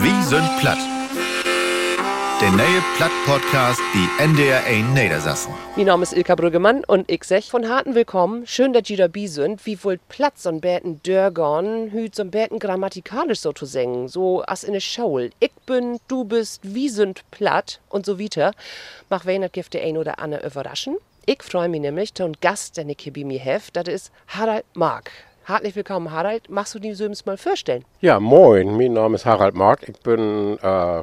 [0.00, 0.78] Wie sind platt?
[2.40, 5.52] Der neue Platt-Podcast, die NDR 1 Niedersassen.
[5.74, 8.46] Mein Name ist Ilka Brüggemann und ich sag von harten Willkommen.
[8.46, 9.66] Schön, dass ihr dabei sind.
[9.66, 14.06] Wie wollt Platz so ein Bärten Dörgern, hüt so ein Bärten grammatikalisch so zu singen,
[14.06, 15.30] so as in ne Schaul.
[15.40, 18.52] Ich bin, du bist, wie sind platt und so weiter.
[19.10, 20.96] Mach wen das Gift der ein oder andere überraschen.
[21.26, 24.64] Ich freue mich nämlich, den Gast, den ich hier bei mir habe, das ist Harald
[24.74, 25.10] Mark.
[25.48, 26.50] Herzlich willkommen, Harald.
[26.50, 27.82] Machst du die Söms mal vorstellen?
[28.02, 29.88] Ja, moin, mein Name ist Harald Mark.
[29.88, 31.02] Ich bin äh,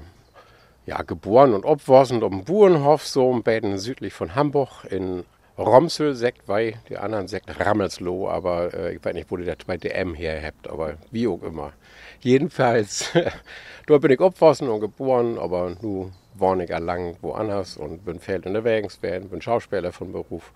[0.86, 5.24] ja, geboren und aufgewachsen auf dem Burenhof, so ein bisschen südlich von Hamburg in
[5.58, 9.66] Romsel, sagt weil die anderen sagt Rammelsloh, aber äh, ich weiß nicht, wo ihr das
[9.66, 11.74] bei DM her habt, aber wie auch immer.
[12.20, 13.10] Jedenfalls,
[13.88, 18.46] dort bin ich aufgewachsen und geboren, aber nun wohne ich lang woanders und bin Feld
[18.46, 20.52] unterwegs, bin Schauspieler von Beruf.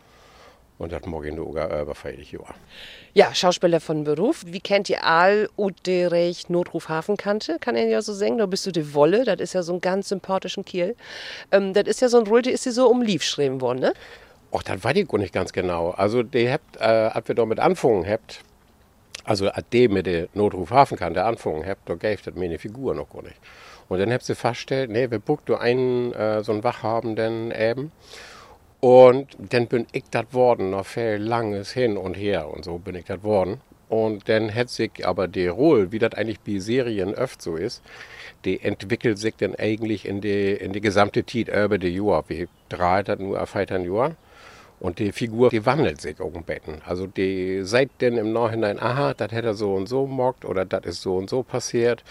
[0.79, 2.55] Und das mag ich nur über 40 Jahre.
[3.13, 4.43] Ja, Schauspieler von Beruf.
[4.47, 7.57] Wie kennt ihr all Uderich Notruf Hafenkante?
[7.59, 8.37] Kann er ja so singen.
[8.37, 9.25] Da bist du die Wolle.
[9.25, 10.95] Das ist ja so ein ganz sympathischen Kiel.
[11.51, 13.79] Ähm, das ist ja so ein Roll, die ist dir so um Lief geschrieben worden,
[13.79, 13.93] ne?
[14.51, 15.91] Och, das weiß ich gar nicht ganz genau.
[15.91, 18.39] Also, die habt, äh, als wir damit anfangen habt,
[19.25, 23.09] also als die mit der Notruf Hafenkante anfangen habt, da gäbe das meine Figur noch
[23.09, 23.35] gar nicht.
[23.89, 27.91] Und dann habt sie festgestellt, nee, wir bucht nur einen, äh, so einen Wachhabenden eben.
[28.81, 32.95] Und dann bin ich das worden, noch viel langes hin und her und so bin
[32.95, 33.61] ich das worden.
[33.89, 37.81] Und dann hat sich aber die Rolle, wie das eigentlich bei Serien öfter so ist,
[38.45, 42.23] die entwickelt sich dann eigentlich in die, in die gesamte Zeit über die Jahr.
[42.27, 44.15] Wir drehen das nur auf ein Jahr.
[44.79, 46.81] Und die Figur, die wandelt sich auch ein Betten.
[46.85, 50.63] Also die seid denn im Nachhinein, aha, das hätte er so und so mockt oder
[50.63, 52.03] das ist so und so passiert.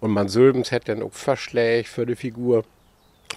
[0.00, 2.64] Und man Sülbens hätte dann auch Verschläge für die Figur.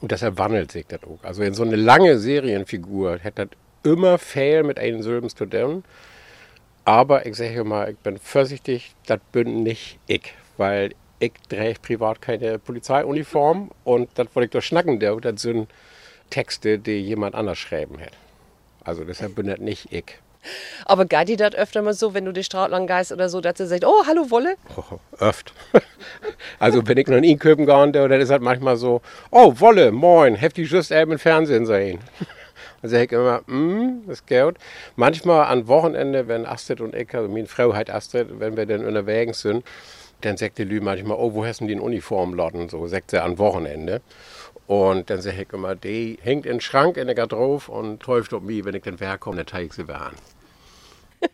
[0.02, 1.24] Und deshalb wandelt sich das auch.
[1.24, 5.84] Also in so eine lange Serienfigur hätte das immer fail mit einem Silben zu tun.
[6.86, 10.34] Aber ich sage mal, ich bin vorsichtig, das bin nicht ich.
[10.58, 15.70] Weil ich trage privat keine Polizeiuniform und das wollte ich doch schnacken, das sind
[16.30, 18.16] Texte, die jemand anders schreiben hätte.
[18.84, 20.20] Also deshalb bin das nicht ich.
[20.86, 23.42] Aber geht die das öfter mal so, wenn du die Straße lang gehst oder so,
[23.42, 24.56] dass sie sagt, oh, hallo Wolle?
[24.76, 25.54] Oh, öft.
[26.60, 29.02] also wenn ich noch in Köpen gehe, dann ist halt manchmal so,
[29.32, 32.00] oh, Wolle, moin, heftig just eben im Fernsehen sehen.
[32.82, 34.56] Dann sage ich immer, mm, das geht.
[34.96, 38.86] Manchmal am Wochenende, wenn Astrid und ich, also meine Frau halt Astrid, wenn wir dann
[38.86, 39.66] unterwegs sind,
[40.22, 42.70] dann sagt die Lü manchmal, oh, wo hast du die in Uniform lotten?
[42.70, 44.02] So sagt sie am Wochenende.
[44.70, 48.36] Und dann sage ich immer, die hängt in den Schrank in der Garderobe und täuft
[48.36, 50.16] auf mich, wenn ich dann herkomme, dann teile ich sie wieder an.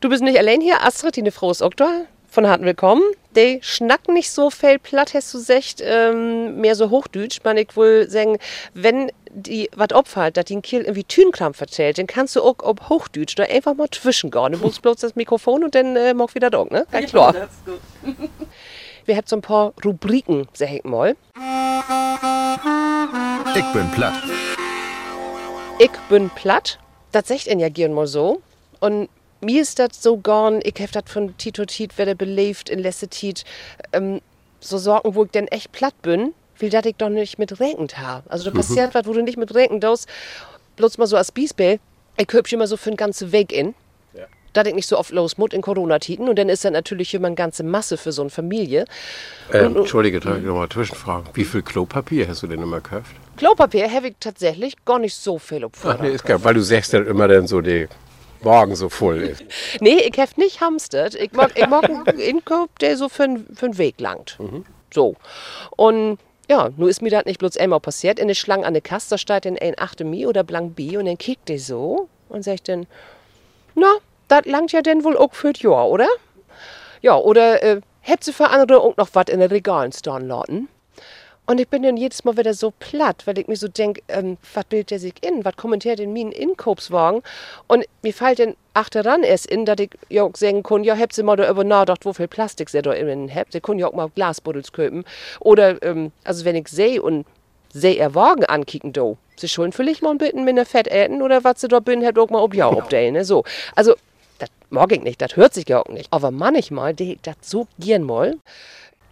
[0.00, 3.04] Du bist nicht allein hier, Astrid, die eine Frau ist Oktor von Harten Willkommen.
[3.36, 7.38] Die schnacken nicht so viel platt, hast du gesagt, ähm, mehr so Hochdütsch.
[7.44, 8.38] Man, ich will sagen,
[8.74, 12.56] wenn die was opfert, dass die ein Kiel irgendwie Tünkram vertellt, dann kannst du auch
[12.58, 14.50] ob Hochdütsch da einfach mal zwischengehen.
[14.50, 16.88] Du musst bloß das Mikrofon und dann äh, mag wieder da, ne?
[16.92, 17.34] Ja, klar.
[19.06, 21.14] Wir haben so ein paar Rubriken, sag ich mal.
[23.54, 24.14] Ich bin platt.
[25.78, 26.78] Ich bin platt.
[27.12, 28.40] Das sagt ihn ja gern mal so.
[28.80, 29.10] Und
[29.42, 32.78] mir ist das so gern, ich habe das von Tito Tit, wer der belebt in
[32.78, 33.44] letzter Tit,
[33.92, 34.22] ähm,
[34.60, 37.98] so Sorgen, wo ich denn echt platt bin, will das ich doch nicht mit regnet
[37.98, 38.28] habe.
[38.30, 40.08] Also da passiert was, wo du nicht mit regnet hast.
[40.76, 41.78] Bloß mal so als Biesbell,
[42.16, 43.74] ich hübsch immer so für einen ganzen Weg in.
[44.54, 46.28] Da ich nicht so oft los muss in Corona-Titen.
[46.28, 48.86] Und dann ist das natürlich immer eine ganze Masse für so eine Familie.
[49.52, 51.28] Äh, Entschuldige, darf ich nochmal zwischenfragen.
[51.34, 53.10] Wie viel Klopapier hast du denn immer gekauft?
[53.36, 56.92] Klopapier habe ich tatsächlich gar nicht so viel Ach nee, ist klar, weil du sagst
[56.92, 57.88] ja immer dann so, die
[58.42, 59.44] Wagen so voll ist.
[59.80, 61.14] Nee, ich habe nicht hamstert.
[61.14, 64.38] Ich mag, ich mag einen Inkauf, der so für, für einen Weg langt.
[64.92, 65.16] So.
[65.76, 68.18] Und ja, nun ist mir das nicht bloß einmal passiert.
[68.18, 71.06] In der Schlange an der Kasse steht dann ein 8 Mi oder blank B und
[71.06, 72.86] dann kickt der so und sagt dann,
[73.74, 73.94] na,
[74.28, 76.08] das langt ja denn wohl auch für das Jahr, oder?
[77.02, 80.68] Ja, oder äh, habt ihr für andere auch noch was in den Regalen stehen lassen?
[81.46, 84.38] Und ich bin dann jedes Mal wieder so platt, weil ich mir so denke, ähm,
[84.54, 85.44] was bildet der sich in?
[85.44, 87.22] Was kommentiert in meinen Inkaufswagen?
[87.66, 91.16] Und mir fällt dann achteran erst in, dass ich ja auch sagen kann, ja, habt
[91.18, 93.54] ihr mal darüber nachgedacht, wie viel Plastik ihr da innen habt?
[93.54, 95.04] Ihr könnt ja auch mal Glasbuddels köpen.
[95.40, 97.26] Oder, ähm, also wenn ich sehe und
[97.74, 101.44] sehe ihr Wagen ankicken, do, sie schon vielleicht mal bitten mit einer Fett äten oder
[101.44, 103.24] was sie da bin, habt auch mal ob ja, ob der, ne?
[103.24, 103.44] So.
[103.74, 103.96] Also,
[104.90, 106.12] ich nicht, das hört sich ja auch nicht.
[106.12, 108.36] Aber manchmal, die ich das so gern mal.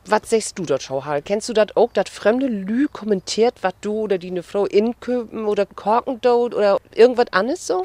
[0.04, 1.22] Was sagst du dort, Schauhal?
[1.22, 5.44] Kennst du das auch, dass fremde Lü kommentiert, was du oder die eine Frau inköpen
[5.44, 7.84] oder korken dort oder irgendwas anderes so?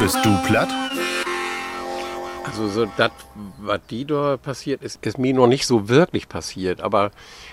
[0.00, 0.68] Bist du platt?
[2.44, 3.10] Also so das,
[3.58, 6.80] was die da passiert ist, ist mir noch nicht so wirklich passiert.
[6.82, 7.10] Aber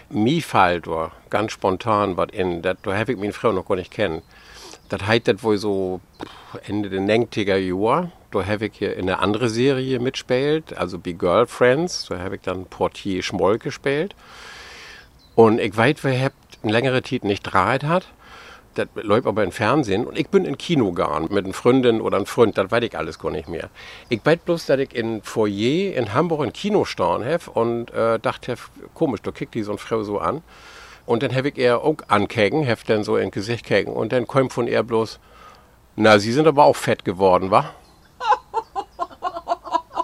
[0.10, 3.92] mir fällt da ganz spontan was in, da habe ich meine Frau noch gar nicht
[3.92, 4.22] kennen.
[4.90, 6.02] Das heißt das wohl so
[6.68, 8.12] Ende der 90er Jahre.
[8.34, 12.66] Habe ich hier in eine andere Serie mitgespielt, also Be Girlfriends, da habe ich dann
[12.66, 14.16] Portier Schmoll gespielt.
[15.36, 18.08] Und ich weiß, wer habt eine längere Zeit nicht draht hat.
[18.76, 22.18] Das läuft aber im Fernsehen und ich bin in Kino gegangen mit einer Freundin oder
[22.18, 23.70] einem Freund, das weiß ich alles gar nicht mehr.
[24.10, 28.20] Ich weiß bloß, dass ich in Foyer in Hamburg ein Kino stehen habe und äh,
[28.20, 28.56] dachte,
[28.94, 30.44] komisch, da kickt die so eine Frau so an.
[31.06, 34.28] Und dann habe ich ihr auch ankegen, habe dann so in Gesicht kegen und dann
[34.28, 35.20] kommt von ihr bloß,
[35.96, 37.74] na, Sie sind aber auch fett geworden, wa?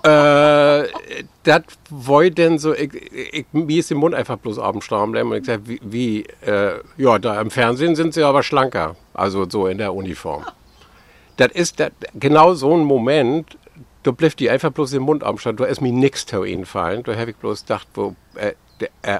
[0.05, 0.87] Äh,
[1.43, 5.37] das wollte denn so, ich, ich, mir ist im Mund einfach bloß Stamm bleiben und
[5.37, 9.67] ich sage, wie, wie äh, ja, da im Fernsehen sind sie aber schlanker, also so
[9.67, 10.45] in der Uniform.
[11.37, 13.57] Das ist dat, genau so ein Moment,
[14.03, 16.65] da bleibt die einfach bloß im Mund am Stand, da ist mir nichts zu ihnen
[16.65, 18.53] fallen, da habe ich bloß gedacht, wo, äh,
[19.01, 19.19] äh,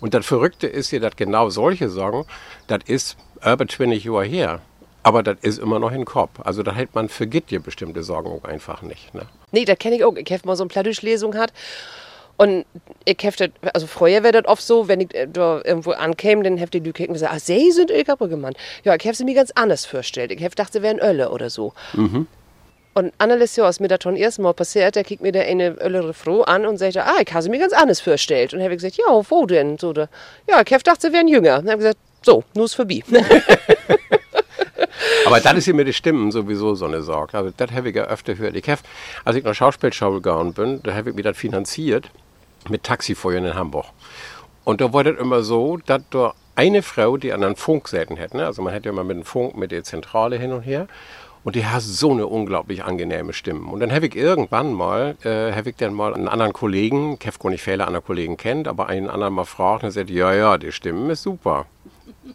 [0.00, 2.24] und das Verrückte ist hier, dass genau solche Sorgen,
[2.68, 4.60] das ist über 20 Jahre her.
[5.02, 6.40] Aber das ist immer noch im Kopf.
[6.44, 9.14] Also da hält man vergibt dir bestimmte Sorgen auch einfach nicht.
[9.14, 9.22] Ne?
[9.50, 10.14] Nee, das kenne ich auch.
[10.16, 11.52] Ich habe mal so eine Plattdeutsch-Lesung hat.
[12.36, 12.64] Und
[13.04, 16.56] ich habe also früher wäre das oft so, wenn ich äh, da irgendwo ankäme, dann
[16.56, 18.54] hätte die Leute gesagt, ah, sie sind Ölkabrückemann.
[18.84, 20.32] Ja, ich habe sie mir ganz anders vorgestellt.
[20.32, 21.72] Ich habe gedacht, sie wären Ölle oder so.
[21.92, 22.26] Mhm.
[22.94, 25.78] Und anderes Jahr ist mir das schon ersten Mal passiert, da kriegt mir der eine
[25.80, 28.54] ältere Frau an und sagt, ah, ich habe sie mir ganz anders vorgestellt.
[28.54, 29.78] Und habe ich gesagt, ja, wo denn?
[29.78, 30.08] So, da,
[30.48, 31.58] ja, ich habe gedacht, sie wären jünger.
[31.58, 33.02] Und habe gesagt, so, nur ist vorbei.
[35.26, 37.36] Aber das ist mit den Stimmen sowieso so eine Sorge.
[37.36, 38.56] Also, das habe ich ja öfter gehört.
[38.56, 38.80] Ich hab,
[39.24, 42.10] als ich noch Schauspielschau gegangen bin, da habe ich mir das finanziert
[42.68, 43.86] mit Taxifeuern in Hamburg.
[44.64, 48.16] Und da war das immer so, dass da eine Frau, die an einen Funk säten
[48.16, 48.46] hätte, ne?
[48.46, 50.86] also man hätte ja immer mit dem Funk, mit der Zentrale hin und her,
[51.44, 53.68] und die hat so eine unglaublich angenehme Stimme.
[53.68, 57.50] Und dann habe ich irgendwann mal, äh, habe ich dann mal einen anderen Kollegen, habe
[57.50, 60.56] nicht viele andere Kollegen kennt, aber einen anderen mal gefragt und er sagt, ja, ja,
[60.56, 61.66] die Stimme ist super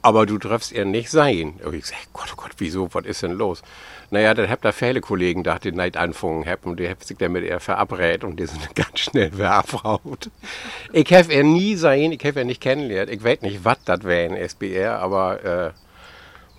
[0.01, 1.59] aber du triffst ihr nicht sein.
[1.63, 3.61] Und ich sag, Gott, oh Gott, wieso, was ist denn los?
[4.09, 7.17] Naja, dann habt ihr viele Kollegen da, die nicht anfangen haben und die haben sich
[7.17, 10.29] dann mit ihr verabredet und die sind ganz schnell verabraut.
[10.93, 13.09] Ich habe ihr nie sein, ich habe ihr nicht kennengelernt.
[13.09, 15.71] Ich weiß nicht, was das wäre in SBR, aber äh,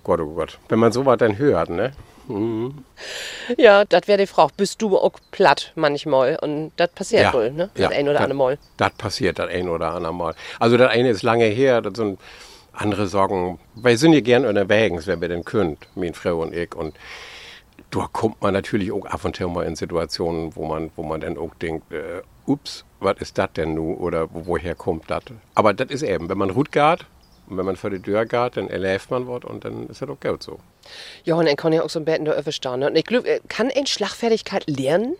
[0.05, 1.93] Gott, oh Gott, wenn man sowas dann hört, ne?
[2.28, 2.84] Mhm.
[3.56, 4.52] Ja, das wäre die Frage.
[4.56, 6.38] Bist du auch platt manchmal?
[6.43, 7.70] Und das passiert ja, wohl, ne?
[7.75, 8.58] Das ja, ein oder andere Mal.
[8.76, 10.34] Das passiert das ein oder andere Mal.
[10.58, 12.19] Also das eine ist lange her, das sind
[12.81, 16.75] andere sagen, wir sind ja gern unterwegs, wenn wir denn können, meine Frau und ich.
[16.75, 16.95] Und
[17.91, 21.21] da kommt man natürlich auch ab und zu mal in Situationen, wo man, wo man
[21.21, 23.97] dann auch denkt, äh, ups, was ist das denn nun?
[23.97, 25.25] Oder woher kommt das?
[25.55, 27.07] Aber das ist eben, wenn man gut geht,
[27.49, 30.09] und wenn man vor die Tür geht, dann erläuft man was und dann ist das
[30.09, 30.59] auch gut so.
[31.25, 33.41] Ja, und dann kann ja auch so ein Betten da öfter Und ich glaube, äh,
[33.49, 35.17] kann ein Schlagfertigkeit lernen?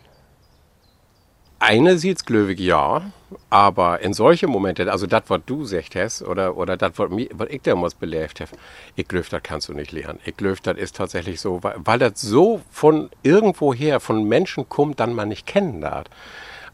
[1.59, 3.11] Eine sieht's glöwig ja,
[3.51, 7.49] aber in solchen Momenten, also das, was du gesagt hast, oder, oder das, was, was
[7.49, 8.51] ich damals belebt habe,
[8.95, 10.19] ich glaube, das kannst du nicht lernen.
[10.27, 15.01] Ich glaube, das ist tatsächlich so, weil, weil das so von irgendwoher, von Menschen kommt,
[15.01, 16.05] dann man nicht kennen darf.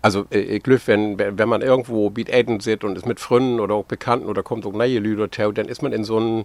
[0.03, 3.61] Also äh, ich glaube, wenn, wenn man irgendwo Beat Aiden sitzt und ist mit Freunden
[3.61, 6.45] oder auch Bekannten oder kommt auch neue Leute, dann ist man in so einem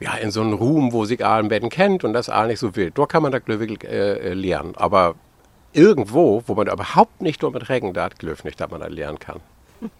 [0.00, 2.74] ja, in so einem Ruhm, wo sich allen Betten kennt und das all nicht so
[2.74, 2.96] wild.
[2.96, 4.72] Dort kann man das wirklich äh, lernen.
[4.76, 5.14] Aber
[5.72, 9.40] irgendwo, wo man überhaupt nicht damit rechnen darf, glöf nicht, dass man das lernen kann.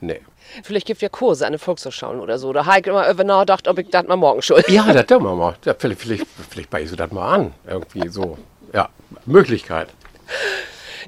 [0.00, 0.20] Nee.
[0.62, 2.52] Vielleicht gibt es ja Kurse an den Volkshochschulen oder so.
[2.52, 4.62] Da habe ich immer über nachgedacht, ob ich das mal morgen schon.
[4.68, 5.56] Ja, das tun wir mal.
[5.64, 7.54] Ja, vielleicht, vielleicht, vielleicht beiße das mal an.
[7.66, 8.36] Irgendwie so.
[8.74, 8.88] Ja,
[9.24, 9.88] Möglichkeit.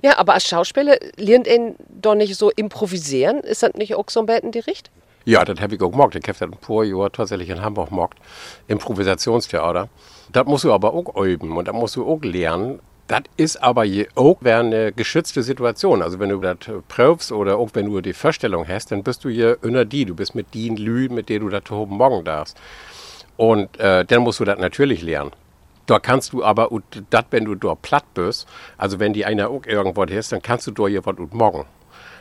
[0.03, 3.41] Ja, aber als Schauspieler lernt ihn doch nicht so improvisieren.
[3.41, 4.90] Ist das nicht auch so ein Betten die Richt?
[5.25, 6.14] Ja, das habe ich auch gemacht.
[6.14, 8.16] Ich habe das ein paar Jahre tatsächlich in Hamburg gemacht.
[8.69, 9.88] Improvisationstheater.
[10.33, 12.81] Das musst du aber auch üben und das musst du auch lernen.
[13.09, 16.02] Das ist aber auch eine geschützte Situation.
[16.02, 19.28] Also wenn du das prüfst oder auch wenn du die Vorstellung hast, dann bist du
[19.28, 20.04] hier unter die.
[20.04, 22.56] Du bist mit den Lü, mit denen du das oben morgen darfst.
[23.37, 25.32] Und äh, dann musst du das natürlich lernen.
[25.87, 26.71] Da kannst du aber,
[27.11, 28.47] das, wenn du dort platt bist,
[28.78, 31.66] also wenn die einer auch irgendwas hast, dann kannst du dort hier was morgen.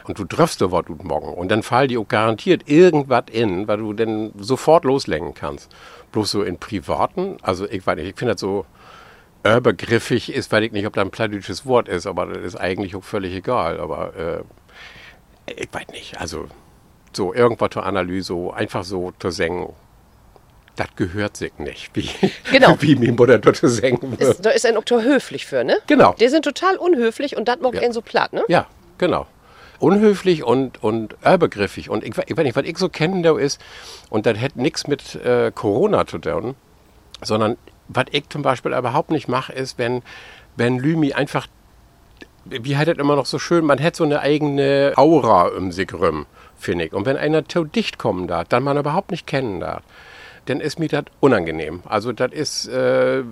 [0.06, 1.34] Und du triffst da was morgen.
[1.34, 5.74] Und dann fallen die auch garantiert irgendwas in, weil du dann sofort loslenken kannst.
[6.12, 8.66] Bloß so in privaten, also ich weiß nicht, ich finde das so,
[9.44, 12.96] übergriffig ist, weiß ich nicht, ob das ein plattdeutsches Wort ist, aber das ist eigentlich
[12.96, 13.80] auch völlig egal.
[13.80, 16.48] Aber äh, ich weiß nicht, also
[17.14, 19.70] so irgendwas zur Analyse, einfach so zu singen,
[20.76, 22.10] das gehört sich nicht, wie,
[22.52, 22.76] genau.
[22.80, 25.78] wie mir Mutter dort zu singen ist, Da ist ein Doktor höflich für, ne?
[25.88, 26.16] Genau.
[26.20, 27.82] Die sind total unhöflich und das macht ja.
[27.82, 28.44] einen so platt, ne?
[28.48, 28.68] Ja,
[28.98, 29.28] genau.
[29.80, 31.90] Unhöflich und, und übergriffig.
[31.90, 33.60] Und ich, ich weiß nicht, was ich so kenne, da ist,
[34.10, 36.56] und das hat nichts mit äh, Corona zu tun,
[37.22, 37.58] sondern
[37.94, 40.02] was ich zum Beispiel überhaupt nicht mache, ist, wenn,
[40.56, 41.48] wenn Lümi einfach,
[42.46, 46.26] wie hat das immer noch so schön, man hat so eine eigene Aura sich rum,
[46.58, 46.94] finde ich.
[46.94, 49.84] Und wenn einer zu dicht kommen darf, dann man überhaupt nicht kennen darf,
[50.46, 51.82] dann ist mir das unangenehm.
[51.88, 53.24] Also das ist, äh,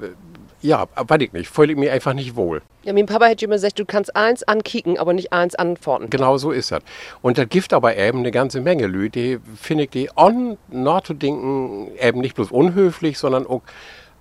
[0.62, 1.50] Ja, weiß ich nicht.
[1.50, 2.62] Fühle ich mich einfach nicht wohl.
[2.84, 6.10] Ja, mein Papa hätte immer gesagt, du kannst eins ankicken, aber nicht eins antworten.
[6.10, 6.82] Genau so ist das.
[7.22, 11.06] Und das gibt aber eben eine ganze Menge Leute, die finde ich, die on not
[11.06, 13.62] to denken, eben nicht bloß unhöflich, sondern auch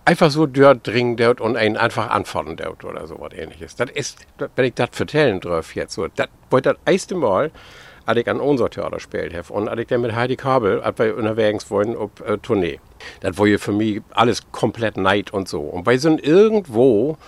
[0.08, 3.76] einfach so dort dringen dort und einen einfach antworten dort oder so was ähnliches.
[3.76, 7.50] Das ist, wenn ich das vertellen darf jetzt so, das war das erste Mal,
[8.06, 10.98] als ich an unser Theater gespielt habe und als ich dann mit Heidi Kabel, als
[10.98, 12.80] wir unterwegs wollen, auf äh, Tournee.
[13.20, 15.60] Das war ja für mich alles komplett neid und so.
[15.60, 17.18] Und wir sind irgendwo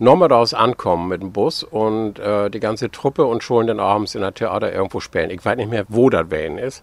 [0.00, 4.22] raus ankommen mit dem Bus und äh, die ganze Truppe und schon dann abends in
[4.22, 5.30] der Theater irgendwo spielen.
[5.30, 6.82] Ich weiß nicht mehr, wo das Wellen ist.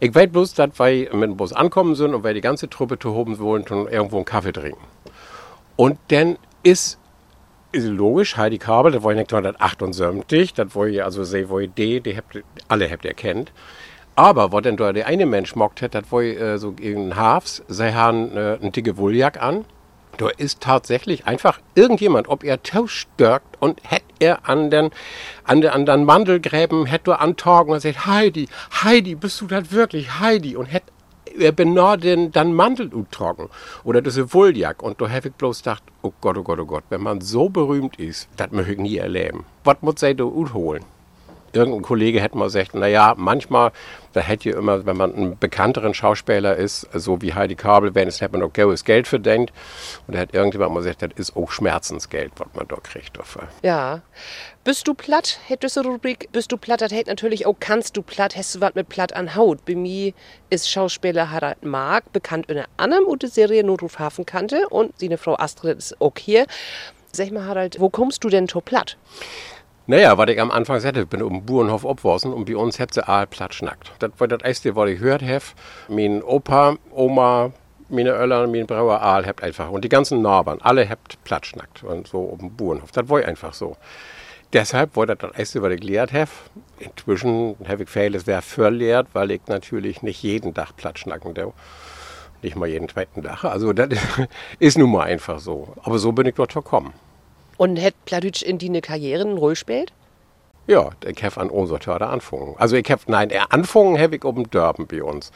[0.00, 2.98] Ich weiß bloß, dass wir mit dem Bus ankommen sind und wir die ganze Truppe
[2.98, 4.84] zu oben wollen und irgendwo einen Kaffee trinken.
[5.76, 6.98] Und dann ist,
[7.72, 12.16] ist logisch, Heidi Kabel, das war 1978, das war ja also sehr wohl die, die
[12.16, 13.52] habt, alle habt ihr kennt.
[14.16, 17.62] Aber was denn da der eine Mensch mockt hat, das war äh, so gegen Hafs,
[17.68, 19.64] sie haben äh, einen dicke Wolljagd an
[20.18, 24.90] da ist tatsächlich einfach irgendjemand, ob er tauschtörkt und hätte er an den,
[25.44, 28.48] an den, an den Mandelgräben, hätte er antagen und sagt, Heidi,
[28.82, 30.56] Heidi, bist du das wirklich, Heidi?
[30.56, 30.92] Und hätte
[31.38, 33.48] er benahe den dann Mandel utragen.
[33.84, 34.82] Oder diese Wolljack.
[34.82, 37.48] Und da habe ich bloß gedacht, oh Gott, oh Gott, oh Gott, wenn man so
[37.48, 39.44] berühmt ist, das möchte ich nie erleben.
[39.64, 40.84] Was muss er da holen?
[41.52, 43.72] Irgendein Kollege hätte mal gesagt, naja, manchmal,
[44.12, 48.08] da hätte ihr immer, wenn man ein bekannteren Schauspieler ist, so wie Heidi Kabel, wenn
[48.08, 49.52] es hätte man auch gutes Geld verdient.
[50.06, 53.48] Und da hat irgendjemand mal gesagt, das ist auch Schmerzensgeld, was man da kriegt dafür.
[53.62, 54.02] Ja.
[54.64, 55.38] Bist du platt?
[55.46, 56.82] Hättest du Rubrik, bist du platt?
[56.82, 58.36] Das hätte natürlich auch, kannst du platt?
[58.36, 59.64] Hast du was mit platt an Haut?
[59.64, 60.12] Bei mir
[60.50, 65.36] ist Schauspieler Harald Mark bekannt in einer anderen guten Serie Notruf Hafenkante und seine Frau
[65.38, 66.46] Astrid ist auch hier.
[67.12, 68.98] Sag mal, Harald, wo kommst du denn to platt?
[69.90, 72.92] Naja, was ich am Anfang sagte, ich bin um Burenhof abgewachsen und bei uns hat
[72.92, 73.90] sie all platt schnackt.
[74.00, 75.42] Das war das erste, was ich gehört habe.
[75.88, 77.52] Mein Opa, Oma,
[77.88, 79.70] meine Öller, mein Brauer Aal habt einfach.
[79.70, 81.84] Und die ganzen Nachbarn, alle habt platt schnackt.
[81.84, 82.92] Und so um den Burenhof.
[82.92, 83.78] Das war einfach so.
[84.52, 86.30] Deshalb war das das erste, was ich gelehrt habe.
[86.80, 91.54] Inzwischen habe ich vieles wer verlehrt, weil ich natürlich nicht jeden Tag platt schnacken darf.
[92.42, 93.42] Nicht mal jeden zweiten Tag.
[93.44, 93.88] Also das
[94.58, 95.74] ist nun mal einfach so.
[95.82, 96.92] Aber so bin ich dort gekommen.
[97.58, 99.92] Und hat Pladütsch in die eine Karriere eine Rolle gespielt?
[100.68, 102.54] Ja, ich habe an unserer Theater angefangen.
[102.58, 105.32] Also ich habe, nein, er angefangen habe ich oben Dörben bei uns.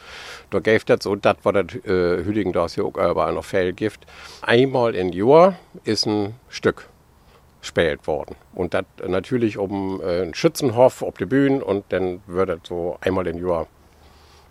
[0.51, 4.05] Da gab das so, das war das äh, Hüdigen, ja auch überall noch Fehlgift.
[4.43, 6.87] Einmal in Jahr ist ein Stück
[7.61, 8.35] gespielt worden.
[8.53, 12.97] Und das natürlich um äh, einen Schützenhof auf die Bühne und dann wird das so
[13.01, 13.65] einmal im Jahr,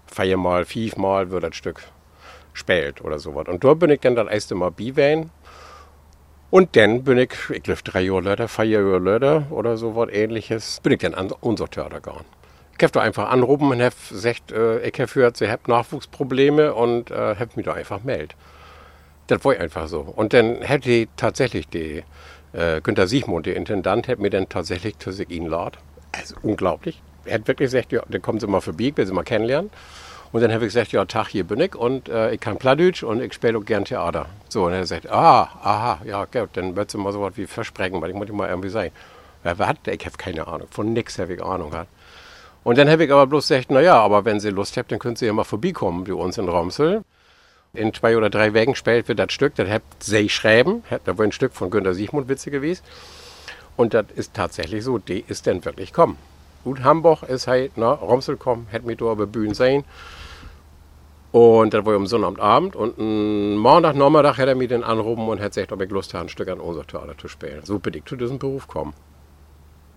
[0.06, 1.80] viermal, fünfmal wird das Stück
[2.52, 3.46] gespielt oder sowas.
[3.46, 4.90] Und da bin ich dann das erste Mal bei
[6.52, 10.10] und dann bin ich, ich glaube drei Jahre später, vier Jahre später oder so was
[10.10, 12.26] ähnliches, bin ich dann an unser Theater gegangen.
[12.76, 16.74] Ich habe da einfach anrufen und habe gesagt, äh, ich habe gehört, sie haben Nachwuchsprobleme
[16.74, 18.36] und äh, habe mich da einfach meldet.
[19.28, 20.00] Das war einfach so.
[20.00, 22.02] Und dann hätte tatsächlich die
[22.52, 25.78] äh, Günter Siegmund, der Intendant, hat mir dann tatsächlich zu sich einladen.
[26.12, 27.00] Also unglaublich.
[27.24, 29.70] Er hat wirklich gesagt, ja, dann kommen Sie mal vorbei, will Sie mal kennenlernen.
[30.32, 33.02] Und dann habe ich gesagt, ja, Tag, hier bin ich und äh, ich kann Plattdeutsch
[33.02, 34.26] und ich spiele auch gern Theater.
[34.48, 37.46] So, und er sagt, ah, aha, ja, gut, dann wird du mal so was wie
[37.46, 38.92] versprechen, weil ich muss mal irgendwie sein.
[39.44, 39.74] Ja, was?
[39.86, 41.74] Ich habe keine Ahnung, von nichts habe ich Ahnung.
[41.74, 41.86] Hat.
[42.64, 45.16] Und dann habe ich aber bloß gesagt, naja, aber wenn Sie Lust habt, dann können
[45.16, 47.04] Sie ja mal vorbeikommen bei uns in Romsel.
[47.74, 51.24] In zwei oder drei Wegen spielt wird das Stück, das habt Sie schreiben, da war
[51.24, 52.82] ein Stück von Günter Siegmund Witze gewesen.
[53.76, 56.18] Und das ist tatsächlich so, die ist dann wirklich kommen.
[56.64, 59.84] Gut, Hamburg ist halt, na, Romsel kommen, hätte mich da über Bühnen sein.
[61.32, 65.28] Und dann war ich am Sonnabendabend und am Montag, Nachmittag hat er mich dann angerufen
[65.28, 67.64] und hat gesagt, ob ich Lust habe, ein Stück an unser Theater zu spielen.
[67.64, 68.92] So bin ich zu diesem Beruf gekommen.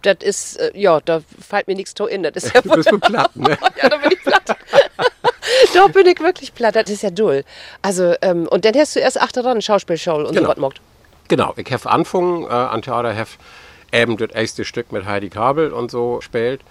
[0.02, 2.24] Das ist, äh, ja, da fällt mir nichts zu in.
[2.24, 3.50] Das ist ja du bist so platt, ne?
[3.82, 4.44] ja, da bin ich platt.
[5.74, 6.78] da bin ich wirklich platt.
[6.78, 7.44] Das ist ja dull.
[7.82, 10.42] Also, ähm, und dann hast du erst achteran Schauspielshow und genau.
[10.42, 10.82] so was gemacht.
[11.28, 13.30] Genau, ich habe angefangen äh, an Theater, habe
[13.92, 16.62] eben das erste Stück mit Heidi Kabel und so gespielt.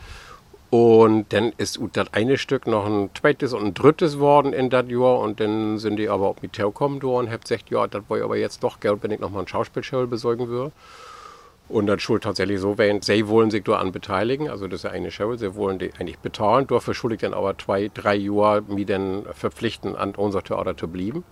[0.77, 4.87] Und dann ist das eine Stück noch ein zweites und ein drittes worden in das
[4.89, 5.21] Jahr.
[5.21, 8.25] Und dann sind die aber auch mit gekommen und haben gesagt, ja, das wollte ich
[8.25, 10.73] aber jetzt doch Geld, wenn ich nochmal ein Schauspielschule besorgen würde.
[11.69, 14.91] Und das schuld tatsächlich so, wenn sie wollen sich daran beteiligen, also das ist ja
[14.91, 18.87] eine Show, sie wollen die eigentlich bezahlen, dafür schuldig dann aber zwei, drei Jahre mich
[18.87, 21.23] dann verpflichten, an unser Theater zu bleiben.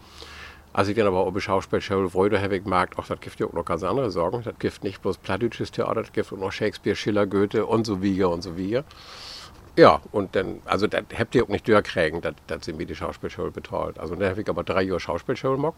[0.73, 3.53] Als ich dann aber auch Schauspielschule wollte, habe ich gemerkt, ach, das gibt ja auch
[3.55, 4.43] noch ganz andere Sorgen.
[4.45, 8.01] Das gibt nicht bloß plattdeutsches Theater, das gibt auch noch Shakespeare, Schiller, Goethe und so
[8.05, 8.85] weiter und so weiter.
[9.77, 13.51] Ja, und dann, also das habt ihr auch nicht durchkriegen, das, sind mir die Schauspielschule
[13.51, 13.99] bezahlt.
[13.99, 15.77] Also dann habe ich aber drei Jahre Schauspielschule gemacht.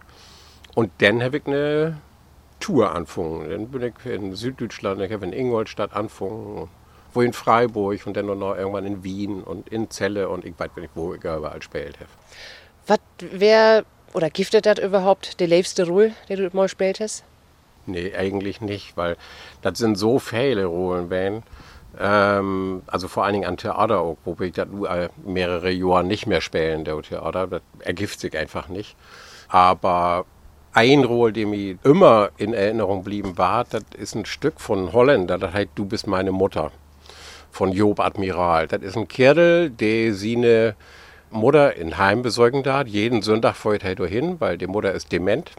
[0.74, 2.00] Und dann habe ich eine
[2.58, 3.48] Tour angefangen.
[3.50, 6.68] Dann bin ich in Süddeutschland, ich habe in Ingolstadt angefangen,
[7.12, 10.70] wo in Freiburg und dann noch irgendwann in Wien und in Celle und ich weiß
[10.76, 12.10] nicht, wo ich überall gespielt habe.
[12.88, 17.22] Was wäre, oder giftet das überhaupt, der liebste Rolle, den du mal gespielt hast?
[17.86, 19.16] Nee, eigentlich nicht, weil
[19.62, 21.44] das sind so viele Rollen,
[21.98, 24.68] ähm, also vor allen Dingen an Theater auch, wo ich das
[25.24, 28.96] mehrere Jahre nicht mehr spielen, der Theater, das ergibt sich einfach nicht.
[29.48, 30.24] Aber
[30.72, 35.38] ein Roll, der mir immer in Erinnerung blieben war, das ist ein Stück von Holländer,
[35.38, 36.72] das heißt Du bist meine Mutter,
[37.54, 38.66] von Job Admiral.
[38.66, 40.74] Das ist ein Kerl, der seine
[41.30, 42.88] Mutter in Heim besorgen darf.
[42.88, 45.52] Jeden Sonntag fährt er hin, weil die Mutter ist dement.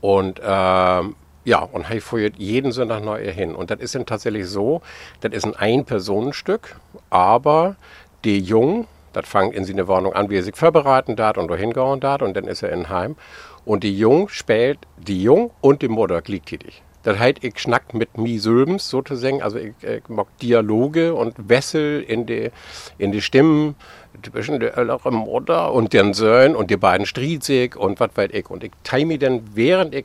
[0.00, 3.54] Und ähm, ja, und er fährt jeden Sonntag neu hin.
[3.54, 4.82] Und das ist dann tatsächlich so,
[5.20, 6.76] das ist ein Ein-Personenstück,
[7.08, 7.76] aber
[8.24, 11.72] die Jung, das fängt in seine Wohnung an, wie er sich vorbereiten darf und dahin
[11.72, 13.16] gehen darf und dann ist er in Heim.
[13.64, 16.82] Und die Jung spielt die Jung und die Mutter gleichzeitig.
[17.02, 22.02] Das heißt, ich schnack mit mi Sülbens sozusagen, also ich, ich mag Dialoge und Wessel
[22.02, 22.50] in die,
[22.98, 23.74] in die Stimmen
[24.22, 28.50] zwischen der älteren Mutter und den Söhnen und die beiden Striezig und was weiß ich.
[28.50, 30.04] Und ich teile mir dann, während ich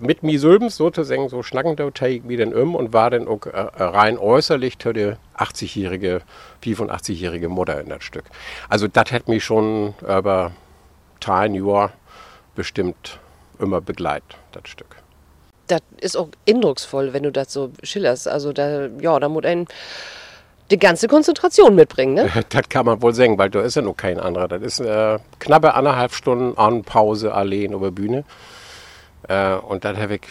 [0.00, 3.28] mit mi Sülbens sozusagen so schnacken, da teile ich mir dann um und war dann
[3.28, 6.22] auch äh, rein äußerlich für die 80-jährige,
[6.62, 8.24] 85-jährige Mutter in das Stück.
[8.68, 10.52] Also das hat mich schon über
[11.26, 11.92] ein Jahr
[12.54, 13.18] bestimmt
[13.58, 14.96] immer begleitet, das Stück.
[15.66, 18.28] Das ist auch eindrucksvoll, wenn du das so schillerst.
[18.28, 19.66] Also da, ja, da muss ein
[20.70, 22.30] die ganze Konzentration mitbringen, ne?
[22.48, 24.48] das kann man wohl sagen, weil da ist ja noch kein anderer.
[24.48, 28.24] Das ist äh, knappe anderthalb Stunden an Pause allein über Bühne.
[29.28, 30.22] Äh, und dann habe ich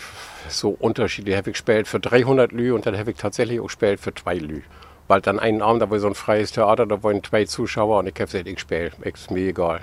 [0.48, 1.36] so Unterschiede.
[1.36, 4.36] habe ich gespielt für 300 Lü und dann habe ich tatsächlich auch gespielt für zwei
[4.36, 4.62] Lü.
[5.08, 8.08] Weil dann einen Abend, da war so ein freies Theater, da waren zwei Zuschauer und
[8.08, 9.82] ich habe gesagt, ich spiele, ist mir egal.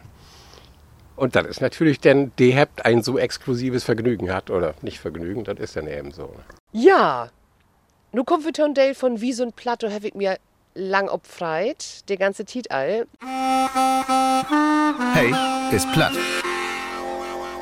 [1.14, 5.44] Und dann ist natürlich denn, die habt ein so exklusives Vergnügen hat, oder nicht Vergnügen,
[5.44, 6.34] das ist dann eben so.
[6.72, 7.28] Ja,
[8.12, 10.38] nu kommt für Dale von Wie so ein Plato, habe ich mir
[10.74, 13.06] lang obfreit, der ganze Titel.
[15.12, 15.34] Hey,
[15.70, 16.12] ist platt.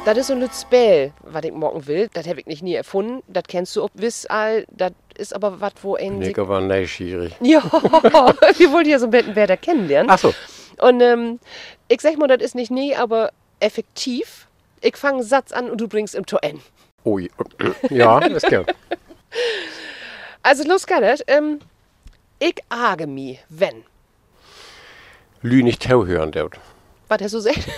[0.06, 2.08] Das ist so ein Lützbell, was ich morgen will.
[2.14, 3.22] Das habe ich nicht nie erfunden.
[3.28, 4.64] Das kennst du ob wiss all.
[4.70, 6.18] Das ist aber was, wo ein.
[6.18, 7.34] Nick war neugierig.
[7.42, 10.10] Ja, wir wollten ja so ein da kennenlernen.
[10.10, 10.32] Ach so.
[10.78, 11.38] Und ähm,
[11.88, 14.48] ich sag mal, das ist nicht nie, aber effektiv.
[14.80, 16.60] Ich fange einen Satz an und du bringst im Tor N.
[17.04, 17.30] Ui,
[17.90, 18.64] ja, ist gern.
[20.42, 21.60] Also los geht ähm,
[22.38, 23.84] Ich age mi, wenn.
[25.42, 26.58] Lü nicht hören, dort.
[27.08, 27.68] Was hast du gesagt?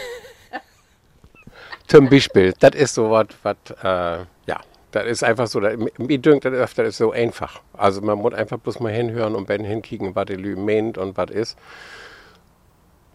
[1.92, 4.60] Zum Beispiel, das ist so was, was, äh, ja,
[4.92, 7.60] das ist einfach so, das, mir dünkt das öfter, ist so einfach.
[7.74, 11.18] Also man muss einfach bloß mal hinhören und dann hinkicken, was die Lü meint und
[11.18, 11.58] was ist.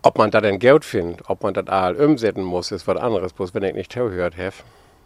[0.04, 3.34] Ob man da denn Geld findet, ob man das all umsetzen muss, ist was anderes.
[3.34, 4.54] Bloß wenn ich nicht gehört habe,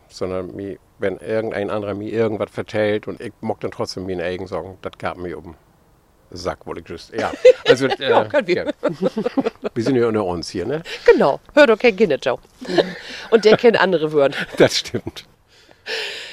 [0.10, 4.48] sondern mi, wenn irgendein anderer mir irgendwas vertellt und ich mag dann trotzdem mir eigen
[4.48, 5.56] sagen, das gab mir um.
[6.32, 7.14] Sack, wollte ich just.
[7.14, 7.32] Ja,
[7.68, 8.66] also, äh, ja, wir.
[8.66, 8.72] Ja.
[9.74, 10.82] wir sind ja unter uns hier, ne?
[11.06, 12.40] Genau, hör doch kein Kinderschau.
[13.30, 14.38] und der kennt andere Wörter.
[14.58, 15.26] Das stimmt.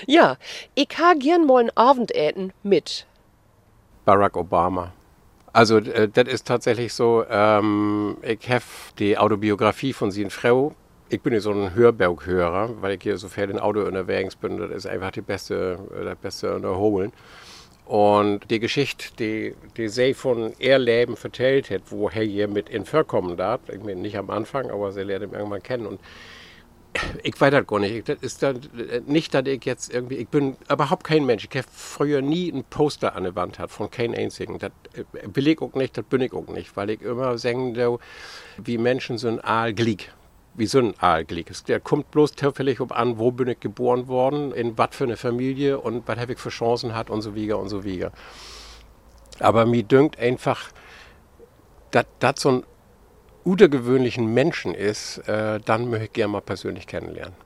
[0.06, 0.36] Ja,
[0.74, 3.06] ich ha gern mal ein Abendessen mit.
[4.04, 4.92] Barack Obama.
[5.52, 8.64] Also äh, das ist tatsächlich so, ähm, ich habe
[8.98, 10.74] die Autobiografie von seiner Frau.
[11.08, 14.58] Ich bin ja so ein Hörberghörer, weil ich hier so viel in Auto unterwegs bin.
[14.58, 17.12] Das ist einfach die beste, äh, das beste Unterholen.
[17.88, 22.68] Und die Geschichte, die, die sie von ihr Leben vertellt hat, wo er hier mit
[22.68, 25.86] in vorkommen darf, ich meine nicht am Anfang, aber sie lernt ihn irgendwann kennen.
[25.86, 25.98] Und
[27.22, 28.06] ich weiß das gar nicht.
[28.06, 28.60] Das ist dann
[29.06, 31.48] nicht, dass ich jetzt irgendwie, ich bin überhaupt kein Mensch.
[31.50, 34.58] Ich habe früher nie ein Poster an der Wand hat von keinem einzigen.
[34.58, 34.72] Das
[35.24, 37.98] will ich auch nicht, das bin ich auch nicht, weil ich immer sage,
[38.58, 40.12] wie Menschen so ein Aalglied.
[40.58, 41.68] Wie so ein Aalglied.
[41.68, 45.78] Der kommt bloß zufällig an, wo bin ich geboren worden, in was für eine Familie
[45.78, 48.10] und was habe ich für Chancen hat und so weiter und so weiter.
[49.38, 50.70] Aber mir dünkt einfach,
[51.92, 52.64] dass das so ein
[53.44, 57.36] außergewöhnlichen Menschen ist, äh, dann möchte ich gerne mal persönlich kennenlernen.